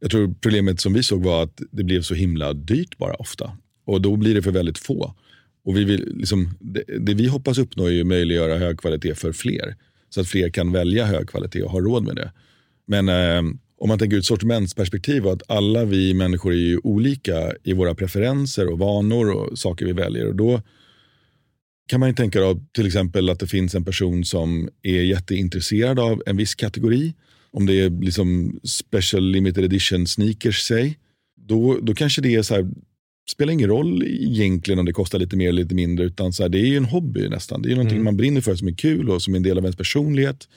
[0.00, 3.56] Jag tror problemet som vi såg var att det blev så himla dyrt bara ofta
[3.86, 5.14] och då blir det för väldigt få.
[5.64, 9.32] Och vi vill, liksom, det, det vi hoppas uppnå är ju möjliggöra hög kvalitet för
[9.32, 9.76] fler
[10.08, 12.32] så att fler kan välja hög kvalitet och ha råd med det.
[12.86, 13.42] Men eh,
[13.78, 17.72] om man tänker ur ett sortimentsperspektiv och att alla vi människor är ju olika i
[17.72, 20.62] våra preferenser och vanor och saker vi väljer och då
[21.86, 25.98] kan man ju tänka då, till exempel att det finns en person som är jätteintresserad
[25.98, 27.14] av en viss kategori.
[27.50, 30.98] Om det är liksom special limited edition sneakers, säg.
[31.36, 32.70] Då, då kanske det är så här,
[33.30, 36.06] spelar ingen roll egentligen om det kostar lite mer eller lite mindre.
[36.06, 37.62] Utan så här, det är ju en hobby nästan.
[37.62, 39.58] Det är ju någonting man brinner för som är kul och som är en del
[39.58, 40.48] av ens personlighet.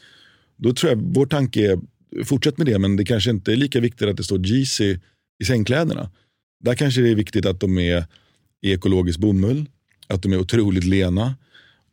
[0.57, 1.79] Då tror jag vår tanke är,
[2.25, 4.99] fortsätt med det, men det kanske inte är lika viktigt att det står GC
[5.39, 6.11] i sängkläderna.
[6.63, 8.05] Där kanske det är viktigt att de är
[8.61, 9.69] i ekologisk bomull,
[10.07, 11.35] att de är otroligt lena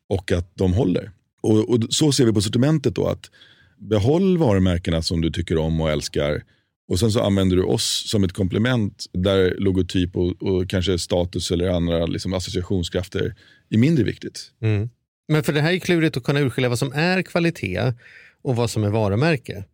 [0.09, 1.11] och att de håller.
[1.43, 3.31] Och, och så ser vi på sortimentet då att
[3.79, 6.43] behåll varumärkena som du tycker om och älskar
[6.89, 11.51] och sen så använder du oss som ett komplement där logotyp och, och kanske status
[11.51, 13.35] eller andra liksom associationskrafter
[13.71, 14.53] är mindre viktigt.
[14.61, 14.91] Mm.
[15.29, 17.93] Men för det här är klurigt att kunna urskilja vad som är kvalitet
[18.43, 19.65] och vad som är varumärke.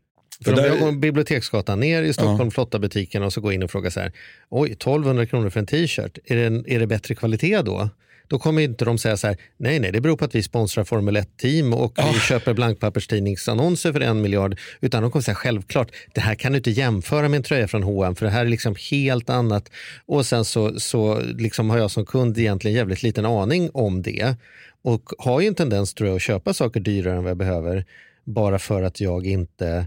[0.45, 3.53] För För om där- jag går Biblioteksgatan ner i Stockholm, flotta butiken och så går
[3.53, 4.13] in och frågar så här,
[4.49, 7.89] oj 1200 kronor för en t-shirt, är det, en- är det bättre kvalitet då?
[8.29, 10.85] Då kommer inte de säga så här, nej nej det beror på att vi sponsrar
[10.85, 14.59] Formel 1-team och vi köper blankpapperstidningsannonser för en miljard.
[14.81, 17.83] Utan de kommer säga självklart, det här kan du inte jämföra med en tröja från
[17.83, 19.71] H&M för det här är liksom helt annat.
[20.07, 24.35] Och sen så, så liksom har jag som kund egentligen jävligt liten aning om det.
[24.83, 27.85] Och har ju en tendens tror jag att köpa saker dyrare än vad jag behöver
[28.25, 29.87] bara för att jag inte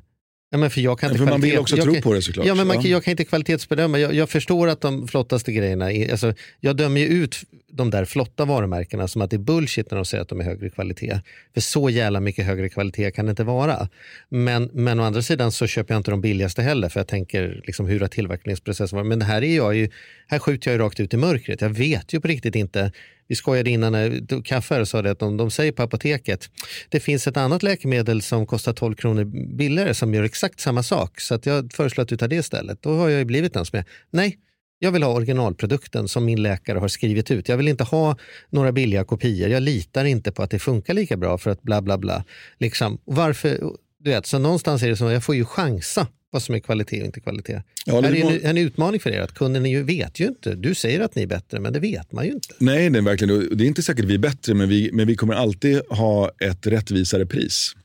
[0.54, 2.22] Ja, men för jag kan inte för man vill också jag tro kan, på det
[2.22, 2.46] såklart.
[2.46, 2.90] Ja, men man, Ja.
[2.90, 4.00] jag kan inte kvalitetsbedöma.
[4.00, 7.36] Jag, jag förstår att de flottaste grejerna, är, alltså, jag dömer ju ut
[7.72, 10.44] de där flotta varumärkena som att det är bullshit när de säger att de är
[10.44, 11.20] högre kvalitet.
[11.54, 13.90] För så jävla mycket högre kvalitet kan det inte vara.
[14.30, 17.62] Men, men å andra sidan så köper jag inte de billigaste heller för jag tänker
[17.68, 19.08] liksom, hur har tillverkningsprocessen varit.
[19.08, 19.90] Men här, är jag ju,
[20.28, 21.62] här skjuter jag ju rakt ut i mörkret.
[21.62, 22.92] Jag vet ju på riktigt inte
[23.34, 26.50] vi skojade innan när kaffe sa det att de, de säger på apoteket
[26.90, 29.24] det finns ett annat läkemedel som kostar 12 kronor
[29.58, 31.20] billigare som gör exakt samma sak.
[31.20, 32.82] Så att jag föreslår att du tar det istället.
[32.82, 34.38] Då har jag ju blivit den som är, nej,
[34.80, 37.50] jag vill ha originalprodukten som min läkare har skrivit ut.
[37.50, 38.18] Jag vill inte ha
[38.50, 39.50] några billiga kopior.
[39.50, 42.24] Jag litar inte på att det funkar lika bra för att bla bla bla.
[42.60, 43.60] Liksom, varför?
[44.00, 46.60] Du vet, så någonstans är det som att jag får ju chansa vad som är
[46.60, 47.62] kvalitet och inte kvalitet.
[47.86, 50.56] Ja, det är en, en utmaning för er att kunden ju, vet ju inte.
[50.56, 52.56] Du säger att ni är bättre men det vet man ju inte.
[52.60, 53.58] Nej, det är verkligen.
[53.58, 56.32] Det är inte säkert att vi är bättre, men vi, men vi kommer alltid ha
[56.40, 57.76] ett rättvisare pris.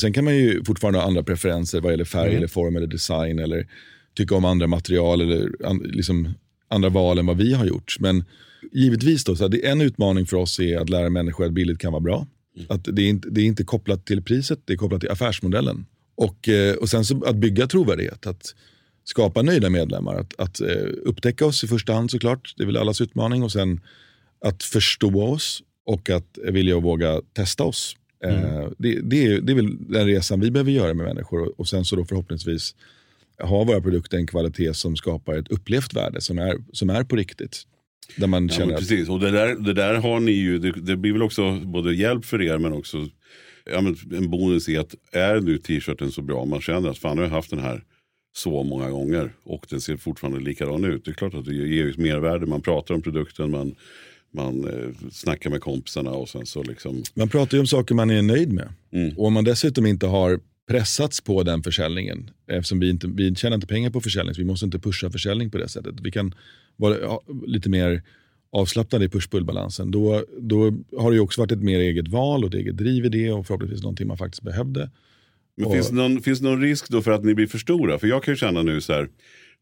[0.00, 2.36] Sen kan man ju fortfarande ha andra preferenser vad gäller färg, Mm.
[2.36, 3.66] eller form eller design eller
[4.16, 6.34] tycka om andra material eller an, liksom
[6.68, 7.96] andra val än vad vi har gjort.
[8.00, 8.24] Men
[8.72, 11.92] givetvis då, så det, en utmaning för oss är att lära människor att billigt kan
[11.92, 12.26] vara bra.
[12.68, 15.86] Att det, är inte, det är inte kopplat till priset, det är kopplat till affärsmodellen.
[16.22, 18.54] Och, eh, och sen så att bygga trovärdighet, att
[19.04, 20.14] skapa nöjda medlemmar.
[20.14, 23.42] Att, att eh, upptäcka oss i första hand såklart, det är väl allas utmaning.
[23.42, 23.80] Och sen
[24.44, 27.96] att förstå oss och att vilja och våga testa oss.
[28.24, 31.60] Eh, det, det, är, det är väl den resan vi behöver göra med människor.
[31.60, 32.74] Och, sen så då förhoppningsvis
[33.42, 37.16] ha våra produkter en kvalitet som skapar ett upplevt värde som är, som är på
[37.16, 37.62] riktigt.
[38.16, 40.72] Där man Ja, känner att precis, och det där, det där har ni ju, det,
[40.72, 43.08] det blir väl också både hjälp för er men också
[43.64, 47.22] ja, en bonus i att är nu t-shirten så bra, man känner att fan nu
[47.22, 47.84] har jag haft den här
[48.36, 51.04] så många gånger och den ser fortfarande likadan ut.
[51.04, 53.74] Det är klart att det ger ett mervärde, man pratar om produkten, man,
[54.34, 57.02] man eh, snackar med kompisarna och sen så liksom.
[57.14, 58.68] Man pratar ju om saker man är nöjd med.
[58.92, 59.18] Mm.
[59.18, 63.54] Och om man dessutom inte har pressats på den försäljningen, eftersom vi, inte, vi tjänar
[63.54, 65.94] inte pengar på försäljning, så vi måste inte pusha försäljning på det sättet.
[66.02, 66.34] Vi kan
[66.76, 68.02] vara ja, lite mer
[68.52, 69.90] avslappnade i push-pull-balansen.
[69.90, 73.04] Då, då har det ju också varit ett mer eget val och ett eget driv
[73.04, 74.90] i det och förhoppningsvis någonting man faktiskt behövde.
[75.56, 77.58] Men Och- finns, det någon, finns det någon risk då för att ni blir för
[77.58, 77.98] stora?
[77.98, 79.08] För jag kan ju känna nu så här,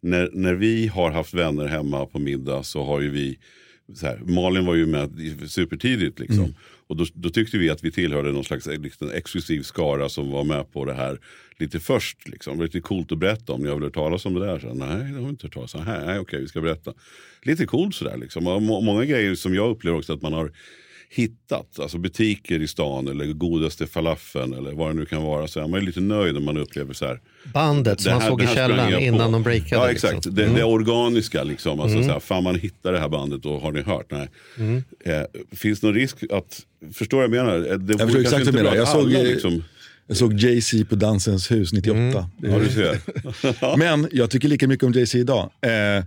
[0.01, 3.39] när, när vi har haft vänner hemma på middag så har ju vi,
[3.95, 5.11] så här, Malin var ju med
[5.49, 6.39] supertidigt liksom.
[6.39, 6.55] Mm.
[6.87, 10.45] Och då, då tyckte vi att vi tillhörde någon slags liksom, exklusiv skara som var
[10.45, 11.19] med på det här
[11.61, 12.29] lite först.
[12.29, 12.53] Liksom.
[12.53, 13.63] Det var lite coolt att berätta om.
[13.63, 14.59] Ni har väl hört talas om det där?
[14.59, 15.85] Så, Nej, det har vi inte hört talas om.
[15.85, 16.93] Nej, nej, okej, vi ska berätta.
[17.43, 18.17] Lite coolt sådär.
[18.17, 18.47] Liksom.
[18.47, 20.53] Och må, många grejer som jag upplever också att man har
[21.13, 21.79] hittat.
[21.81, 25.49] Alltså butiker i stan eller godaste falafeln eller vad det nu kan vara.
[25.49, 27.21] Så är man är lite nöjd om man upplever så här.
[27.55, 29.33] Bandet som man såg i källaren innan på.
[29.33, 29.69] de breakade.
[29.83, 30.35] Ja exakt, liksom.
[30.35, 30.57] det, Mm.
[30.57, 31.81] det organiska liksom.
[31.81, 32.09] Alltså, Mm.
[32.09, 34.11] så här, fan man hittar det här bandet och har ni hört?
[34.11, 34.29] Nej.
[34.59, 34.85] Mm.
[35.05, 35.23] Eh,
[35.57, 36.61] finns det någon risk att,
[36.93, 37.57] förstår vad jag menar?
[37.73, 38.77] Eh, Det Jag förstår exakt vad du menar.
[38.77, 39.65] Jag såg, alla, eh, liksom,
[40.07, 42.29] jag såg Jay-Z på Dansens hus 98.
[42.43, 43.77] Ja, du ser.
[43.79, 45.51] Men jag tycker lika mycket om Jay-Z idag.
[45.61, 46.05] Eh,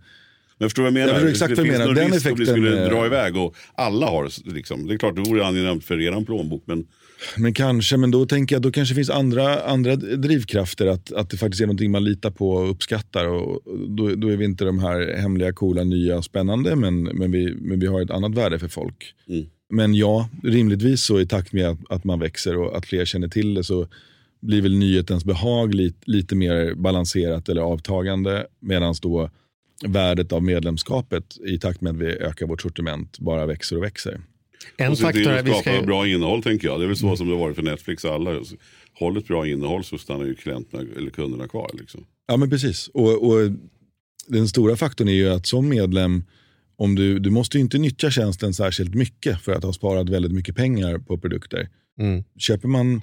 [0.64, 1.20] jag förstår vad jag menar.
[1.20, 1.93] Jag exakt det vad finns menar.
[1.93, 4.88] Den risk att det effekten, skulle dra iväg och alla har liksom.
[4.88, 6.86] Det är klart det vore angenämt för er plånbok men
[7.38, 10.88] Men kanske, men då tänker jag då kanske finns andra, andra drivkrafter.
[10.88, 13.28] Att, att det faktiskt är någonting man litar på och uppskattar.
[13.28, 16.76] Och då, då är vi inte de här hemliga, coola, nya, spännande.
[16.76, 19.14] Men, men, vi, men vi har ett annat värde för folk.
[19.30, 19.45] Mm.
[19.70, 23.28] Men ja, rimligtvis så i takt med att, att man växer och att fler känner
[23.28, 23.88] till det så
[24.41, 28.45] blir väl nyhetens behag lite, lite mer balanserat eller avtagande.
[28.59, 29.30] Medan då
[29.86, 34.22] värdet av medlemskapet i takt med att vi ökar vårt sortiment bara växer och växer.
[34.78, 36.80] En Och faktor är att vi skapa ska bra innehåll tänker jag.
[36.80, 38.42] Det är väl så som det har varit för Netflix alla.
[38.94, 41.72] Håll ett bra innehåll så stannar ju klienterna eller kunderna kvar.
[41.74, 42.06] Liksom.
[42.28, 42.88] Ja men precis.
[42.88, 43.52] Och, och
[44.28, 46.24] den stora faktorn är ju att som medlem,
[46.76, 50.32] om du, du måste ju inte nyttja tjänsten särskilt mycket för att ha sparat väldigt
[50.32, 51.70] mycket pengar på produkter.
[52.00, 52.24] Mm.
[52.40, 53.02] Köper man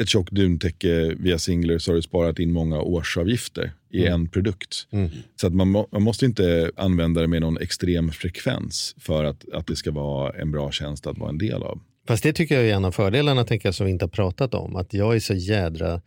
[0.00, 4.12] ett tjockt duntäcke via Singler så har du sparat in många årsavgifter i Mm.
[4.12, 4.86] en produkt.
[4.90, 5.10] Mm.
[5.40, 9.48] Så att man, må- man måste inte använda det med någon extrem frekvens för att,
[9.52, 11.80] att det ska vara en bra tjänst att vara en del av.
[12.08, 14.54] Fast det tycker jag är en av fördelarna tänker jag, som vi inte har pratat
[14.54, 14.76] om.
[14.76, 16.00] Att jag är så jädra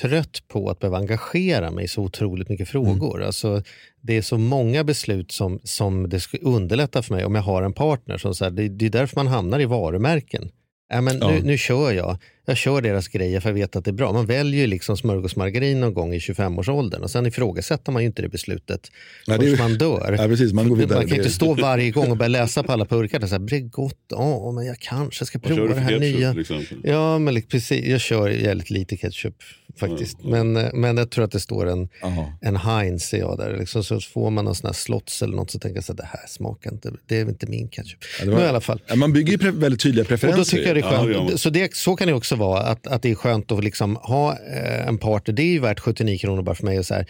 [0.00, 3.22] trött på att behöva engagera mig i så otroligt mycket frågor.
[3.22, 3.62] Alltså,
[4.00, 7.62] det är så många beslut som, som det skulle underlätta för mig om jag har
[7.62, 8.18] en partner.
[8.18, 10.50] Som så här, det, det är därför man hamnar i varumärken.
[10.92, 11.30] Äh, men Ja.
[11.30, 12.18] nu, nu kör jag.
[12.46, 14.12] Jag kör deras grejer för jag vet att det är bra.
[14.12, 18.22] Man väljer ju liksom smörgåsmargarin någon gång i 25-årsåldern och sen ifrågasätter man ju inte
[18.22, 18.90] det beslutet
[19.26, 20.12] Nej, det är- förrän man dör.
[20.18, 20.98] Ja, precis, man går vidare.
[20.98, 23.20] Man kan ju inte stå varje gång och börja läsa på alla burkar.
[23.20, 26.40] Så här, Bregott, ja men jag kanske ska prova det här ketchup nya.
[26.40, 26.78] exempel?
[26.82, 27.86] Ja, men precis.
[27.86, 29.36] Jag kör jävligt lite ketchup
[29.78, 30.24] faktiskt.
[30.24, 32.32] Men, eh, men jag tror att det står en, Aha.
[32.40, 33.56] en Heinz ser jag där.
[33.58, 35.96] Liksom, så får man någon sån här slots eller något så tänker jag så här,
[35.96, 37.98] det här smakar inte, det är inte min ketchup.
[38.20, 38.82] Ja, var- Men i alla fall.
[38.86, 40.38] Ja, man bygger ju väldigt tydliga Och preferenser.
[40.38, 41.10] då tycker jag det är Ja, skönt.
[41.12, 41.38] gör man.
[41.38, 44.32] så, det, så kan det också vara, att, att det är skönt att liksom ha
[44.32, 45.34] eh, en partner.
[45.34, 46.78] Det är ju värt 79 kronor bara för mig.
[46.78, 47.06] Och så här,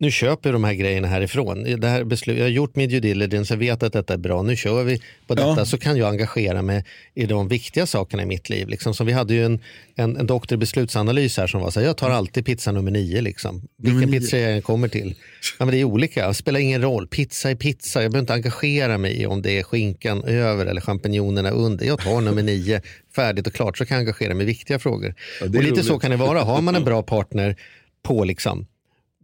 [0.00, 1.80] nu köper de här grejerna härifrån.
[1.80, 4.42] Det här beslut, jag har gjort min due diligence, jag vet att detta är bra.
[4.42, 5.54] Nu kör vi på detta.
[5.56, 5.64] Ja.
[5.64, 6.84] Så kan jag engagera mig
[7.14, 8.68] i de viktiga sakerna i mitt liv.
[8.68, 9.60] Liksom, som vi hade ju en,
[9.96, 12.90] en, en doktor i beslutsanalys här som var så här, jag tar alltid pizza nummer
[12.90, 13.20] nio.
[13.20, 13.62] Liksom.
[13.78, 15.14] Vilken Nummer pizza jag än kommer till.
[15.58, 17.06] Ja, men det är olika, det spelar ingen roll.
[17.06, 20.80] Pizza är pizza, jag behöver inte engagera mig i om det är skinkan över eller
[20.80, 21.86] champinjonerna under.
[21.86, 22.80] Jag tar nummer nio,
[23.16, 25.14] färdigt och klart, så kan jag engagera mig i viktiga frågor.
[25.40, 26.02] Ja, och lite så roligt.
[26.02, 26.40] kan det vara.
[26.40, 27.56] Har man en bra partner
[28.02, 28.66] på liksom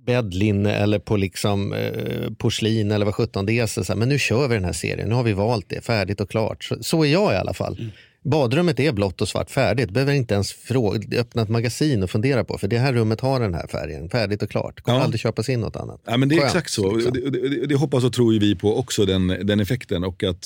[0.06, 3.66] bäddlinne eller på liksom, eh, porslin eller vad sjutton det är.
[3.66, 6.20] Så, så men nu kör vi den här serien, nu har vi valt det, färdigt
[6.20, 6.64] och klart.
[6.64, 7.90] Så, så är jag i alla fall.
[8.24, 9.90] Badrummet är blått och svart, färdigt.
[9.90, 13.40] Behöver inte ens fråga, öppna ett magasin och fundera på, för det här rummet har
[13.40, 14.80] den här färgen, färdigt och klart.
[14.80, 15.04] Kommer Ja.
[15.04, 16.00] aldrig köpas in något annat.
[16.06, 16.94] Ja, men det är Skönt, exakt så.
[16.96, 17.12] liksom.
[17.12, 20.04] Det, det, det hoppas och tror vi på också, den, den effekten.
[20.04, 20.44] Och att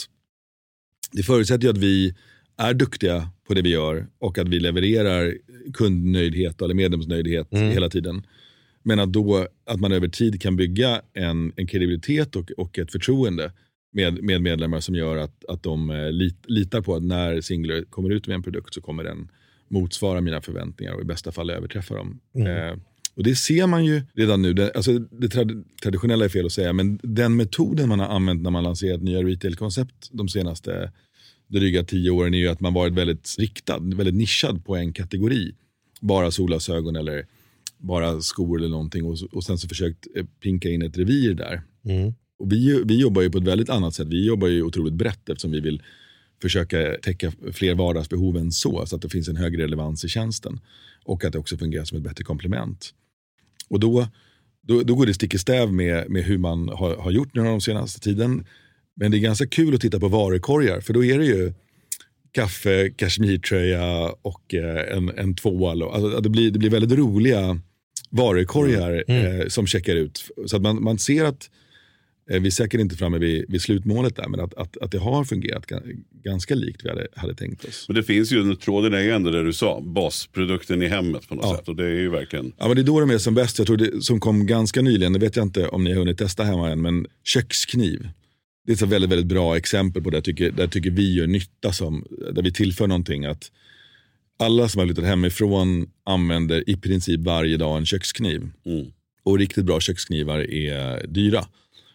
[1.12, 2.14] det förutsätter ju att vi
[2.58, 5.34] är duktiga på det vi gör och att vi levererar
[5.74, 7.70] kundnöjdhet eller medlemsnöjdhet Mm.
[7.70, 8.22] hela tiden.
[8.88, 12.92] Men att, då, att man över tid kan bygga en, en kredibilitet och, och ett
[12.92, 13.52] förtroende
[13.92, 17.84] med, med medlemmar som gör att, att de eh, lit, litar på att när Singler
[17.84, 19.28] kommer ut med en produkt så kommer den
[19.68, 22.20] motsvara mina förväntningar och i bästa fall överträffa dem.
[22.34, 22.68] Mm.
[22.68, 22.78] Eh,
[23.14, 24.52] och det ser man ju redan nu.
[24.52, 28.42] Det, alltså det trad traditionella är fel att säga, men den metoden man har använt
[28.42, 30.92] när man lanserat nya retailkoncept de senaste
[31.48, 35.54] dryga tio åren är ju att man varit väldigt riktad, väldigt nischad på en kategori.
[36.00, 37.26] Bara solglasögon eller
[37.78, 41.62] bara skor eller någonting och, och sen så försökt eh, pinka in ett revir där.
[41.84, 42.14] Mm.
[42.38, 44.08] Och vi, vi jobbar ju på ett väldigt annat sätt.
[44.08, 45.82] Vi jobbar ju otroligt brett eftersom vi vill
[46.42, 48.86] försöka täcka fler vardagsbehov än så.
[48.86, 50.60] Så att det finns en högre relevans i tjänsten.
[51.04, 52.94] Och att det också fungerar som ett bättre komplement.
[53.68, 54.06] Och då,
[54.62, 57.44] då, då går det stick i stäv med, med hur man har, har gjort nu
[57.44, 58.46] de senaste tiden.
[58.96, 60.80] Men det är ganska kul att titta på varukorgar.
[60.80, 61.52] För då är det ju
[62.32, 65.82] kaffe, kashmirtröja och eh, en, en tvål.
[65.82, 67.60] Alltså, det, blir, det blir väldigt roliga
[68.10, 69.40] varukorgar Mm.
[69.40, 70.24] eh, som checkar ut.
[70.46, 71.50] Så att man, man ser att
[72.30, 74.98] Eh, Vi är säkert inte framme vid, vid slutmålet där, men att, att, att det
[74.98, 77.84] har fungerat ga- ganska likt vi hade, hade tänkt oss.
[77.88, 81.34] Men det finns ju, tråden är ju ändå det du sa, basprodukten i hemmet på
[81.34, 81.56] något Ja.
[81.56, 81.68] sätt.
[81.68, 83.58] Och det är ju verkligen, Ja, men det är då de är som bäst.
[83.58, 86.18] Jag tror det som kom ganska nyligen, det vet jag inte om ni har hunnit
[86.18, 88.08] testa hemma än, men kökskniv.
[88.66, 91.72] Det är ett väldigt, väldigt bra exempel på det tycker, där tycker vi gör nytta,
[91.72, 93.24] som, där vi tillför någonting.
[93.24, 93.50] att
[94.38, 98.50] Alla som har flyttat hemifrån använder i princip varje dag en kökskniv.
[98.66, 98.86] mm.
[99.22, 101.46] Och riktigt bra köksknivar är dyra.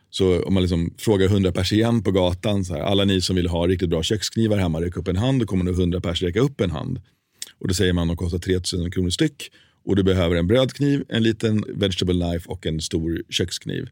[0.09, 3.35] Så om man liksom frågar 100 pers igen på gatan, så här, alla ni som
[3.35, 6.21] vill ha riktigt bra köksknivar hemma, räck upp en hand, då kommer nog 100 pers
[6.21, 7.01] räcka upp en hand.
[7.59, 9.51] Och då säger man att de kostar 3000 kronor styck.
[9.85, 13.89] Och du behöver en brödkniv, en liten vegetable knife och en stor kökskniv.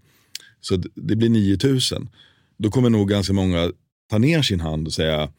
[0.62, 2.10] Så det blir 9000.
[2.58, 3.72] Då kommer nog ganska många
[4.10, 5.30] ta ner sin hand och säga,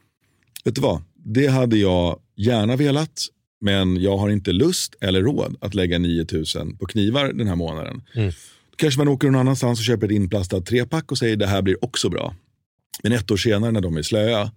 [0.63, 3.27] vet du vad, det hade jag gärna velat,
[3.61, 8.01] men jag har inte lust eller råd att lägga 9000 på knivar den här månaden.
[8.15, 8.31] Mm.
[8.69, 11.61] Då kanske man åker någon annanstans och köper ett inplastat trepack och säger det här
[11.61, 12.35] blir också bra.
[13.03, 14.51] Men ett år senare när de är slöa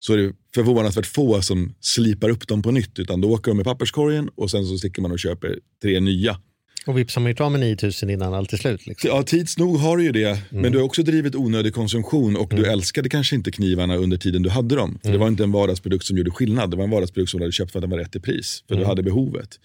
[0.00, 2.98] så är det förvånansvärt få som slipar upp dem på nytt.
[2.98, 6.40] Utan då åker de i papperskorgen och sen så sticker man och köper tre nya.
[6.86, 8.86] Och vips har man ju av med 9000 innan allt är slut.
[8.86, 9.10] Liksom.
[9.10, 10.38] Ja, tids nog har du ju det.
[10.50, 14.42] Men du har också drivit onödig konsumtion och du älskade kanske inte knivarna under tiden
[14.42, 14.98] du hade dem.
[15.02, 16.70] För Det var inte en vardagsprodukt som gjorde skillnad.
[16.70, 18.64] Det var en vardagsprodukt som du hade köpt för att den var rätt i pris.
[18.68, 19.60] För du hade behovet.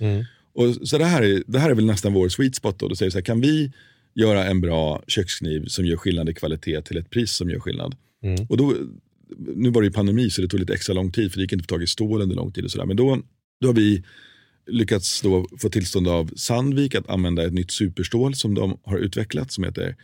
[0.55, 2.80] Och så det här, är, det här är väl nästan vår sweet spot.
[2.80, 2.88] Då.
[2.88, 3.72] Då säger så här, kan vi
[4.15, 7.95] göra en bra kökskniv som gör skillnad i kvalitet till ett pris som gör skillnad?
[8.49, 8.74] Och då,
[9.55, 11.51] nu var det ju pandemi så det tog lite extra lång tid för det gick
[11.53, 12.65] inte att få tag i stål under lång tid.
[12.65, 12.86] och så där.
[12.86, 13.22] Men då,
[13.61, 14.03] då har vi
[14.68, 19.51] lyckats då få tillstånd av Sandvik att använda ett nytt superstål som de har utvecklat
[19.51, 19.95] som heter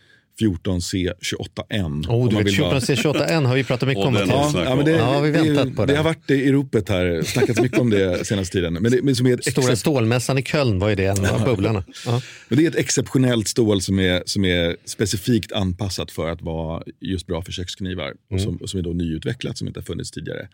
[0.42, 2.06] 14C28N.
[2.10, 4.16] Oh, du vet, vill vara- 14C28N har vi pratat mycket om.
[4.16, 5.98] Ja, ja, men det, Ja, vi det, väntat på det det.
[5.98, 8.74] har varit i ropet här, snackats mycket om det senaste tiden.
[8.74, 11.46] Men det, men som är ett Stora stålmässan i Köln var ju det, en av
[11.46, 11.84] bubblarna.
[12.06, 12.22] Ja.
[12.50, 16.84] men det är ett exceptionellt stål som är, som är specifikt anpassat för att vara
[17.00, 18.14] just bra för köksknivar.
[18.32, 20.48] Och som, som är då nyutvecklat, som inte har funnits tidigare.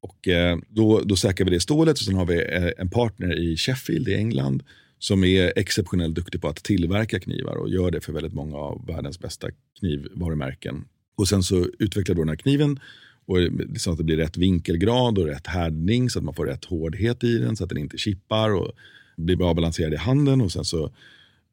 [0.00, 3.38] Och, eh, då, då säkrar vi det stålet och sen har vi eh, en partner
[3.38, 4.62] i Sheffield i England
[4.98, 8.86] som är exceptionellt duktig på att tillverka knivar och gör det för väldigt många av
[8.86, 10.84] världens bästa knivvarumärken.
[11.16, 12.80] Och sen så utvecklar då den här kniven
[13.26, 16.46] och eh, så att det blir rätt vinkelgrad och rätt härdning så att man får
[16.46, 18.72] rätt hårdhet i den så att den inte chippar och
[19.16, 20.40] blir bra balanserad i handen.
[20.40, 20.90] Och sen så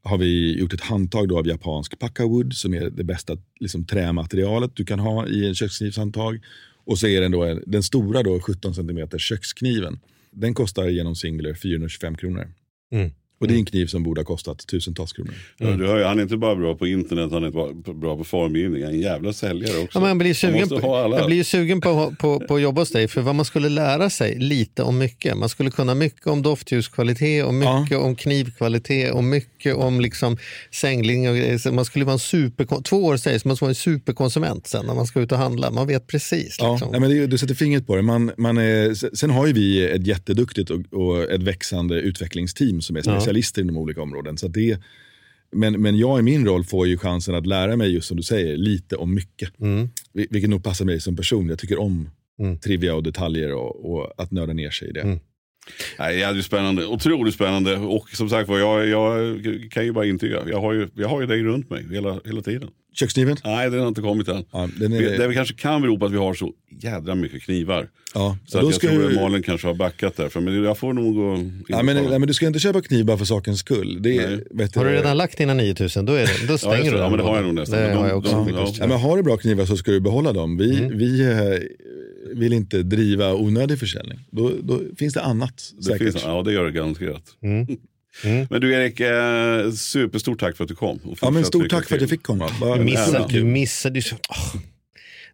[0.03, 4.71] har vi gjort ett handtag då av japansk packawood som är det bästa liksom, trämaterialet
[4.75, 6.39] du kan ha i en köksknivshandtag.
[6.86, 9.99] Och så är den, då, den stora då, 17 cm kökskniven.
[10.31, 12.53] Den kostar genom singler 425 kronor.
[12.91, 13.11] Mm.
[13.43, 15.33] Och det är en kniv som borde ha kostat tusentals kronor.
[15.57, 17.93] Ja, du hör ju, han är inte bara bra på internet, han är inte bara
[17.93, 18.83] bra på formgivning.
[18.83, 19.97] Han är en jävla säljare också.
[19.97, 21.17] Ja, men jag blir ju sugen, måste på, ha alla.
[21.17, 23.69] jag blir ju sugen på, på, på att jobba hos dig, för vad man skulle
[23.69, 25.37] lära sig lite om mycket.
[25.37, 30.37] Man skulle kunna mycket om doftljuskvalitet, och mycket om knivkvalitet och mycket om liksom
[30.71, 31.29] sängling.
[31.29, 34.93] Och, man skulle vara en super, två år sägs man vara en superkonsument sen när
[34.93, 35.71] man ska ut och handla.
[35.71, 36.55] Man vet precis.
[36.59, 36.91] Ja, Liksom.
[36.91, 38.01] nej, men det, du sätter fingret på det.
[38.01, 42.95] Man, man är, sen har ju vi ett jätteduktigt och, och ett växande utvecklingsteam som
[42.95, 43.01] är
[43.34, 44.38] specialister inom olika områden.
[44.38, 44.79] Så det,
[45.51, 48.23] men, men jag i min roll får ju chansen att lära mig, just som du
[48.23, 49.59] säger, lite om mycket.
[49.59, 49.89] Mm.
[50.13, 51.49] Vil- Vilket nog passar mig som person.
[51.49, 52.09] Jag tycker om
[52.59, 55.01] trivia och detaljer och, och att nörda ner sig i det.
[55.01, 55.19] Mm.
[55.99, 57.76] Nej, det är ju spännande, otroligt spännande.
[57.78, 59.38] Och som sagt var, jag, jag
[59.72, 60.39] kan ju bara intyga.
[60.47, 62.70] Jag har ju, jag har ju dig runt mig hela, hela tiden.
[62.95, 63.38] Kökskniven?
[63.43, 64.45] Nej, den har inte kommit än.
[64.51, 66.51] Ja, den är, Det, det vi kanske kan bero på att vi har så
[66.82, 67.88] jädra mycket knivar.
[68.14, 70.30] ja, Så då att jag ska tror att Malin kanske har backat där.
[70.30, 71.38] För, men jag får nog gå
[71.68, 73.97] Ja, men, nej, men du ska inte köpa kniv bara för sakens skull.
[74.01, 76.89] Det, är- vet Har du redan lagt dina 9000 då, är det, då stänger det.
[76.89, 77.80] du Ja, den men det har jag nog nästan.
[77.80, 78.32] Det Men har de- jag också.
[78.36, 78.80] de- faktiskt.
[78.80, 80.57] Ja, men har du bra knivar så ska du behålla dem.
[80.57, 80.97] Vi, Mm.
[80.97, 81.38] vi eh,
[82.36, 84.19] vill inte driva onödig försäljning.
[84.31, 86.01] Då, då finns det annat Det säkert.
[86.13, 87.23] finns, ja, det gör det garanterat.
[87.43, 87.67] Mm.
[88.23, 88.47] Mm.
[88.49, 90.99] Men du Erik, eh, superstort tack för att du kom.
[91.21, 92.49] Ja, men stort tack för att jag fick komma.
[92.77, 93.43] Du missade, du
[94.09, 94.61] ju åh.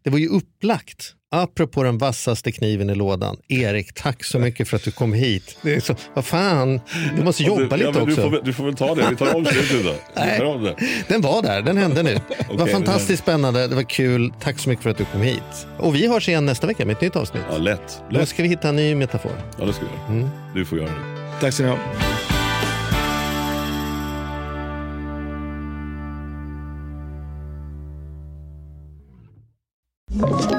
[0.04, 1.14] Det var ju upplagt.
[1.32, 3.38] Apropå den vassaste kniven i lådan.
[3.48, 5.58] Erik, tack så mycket för att du kom hit.
[5.62, 6.82] Det är så, vad fan,
[7.18, 8.16] du måste jobba du, lite ja, men också.
[8.16, 9.08] Du får, väl- du får väl ta det.
[9.10, 9.94] Vi tar om slutet då.
[10.16, 10.42] Nej.
[10.42, 10.76] om det.
[11.08, 12.20] Den var där, den hände nu.
[12.52, 14.34] Det var fantastiskt spännande, det var kul.
[14.40, 15.68] Tack så mycket för att du kom hit.
[15.78, 17.44] Och vi hörs igen nästa vecka med ett nytt avsnitt.
[17.52, 18.02] Ja, lätt.
[18.12, 18.30] Då lätt.
[18.30, 19.32] ska vi hitta en ny metafor.
[19.60, 20.20] Ja, det ska vi göra.
[20.22, 20.30] Mm.
[20.56, 21.40] Du får göra det.
[21.42, 21.78] Tack ska ni ha.
[30.20, 30.59] Podplay.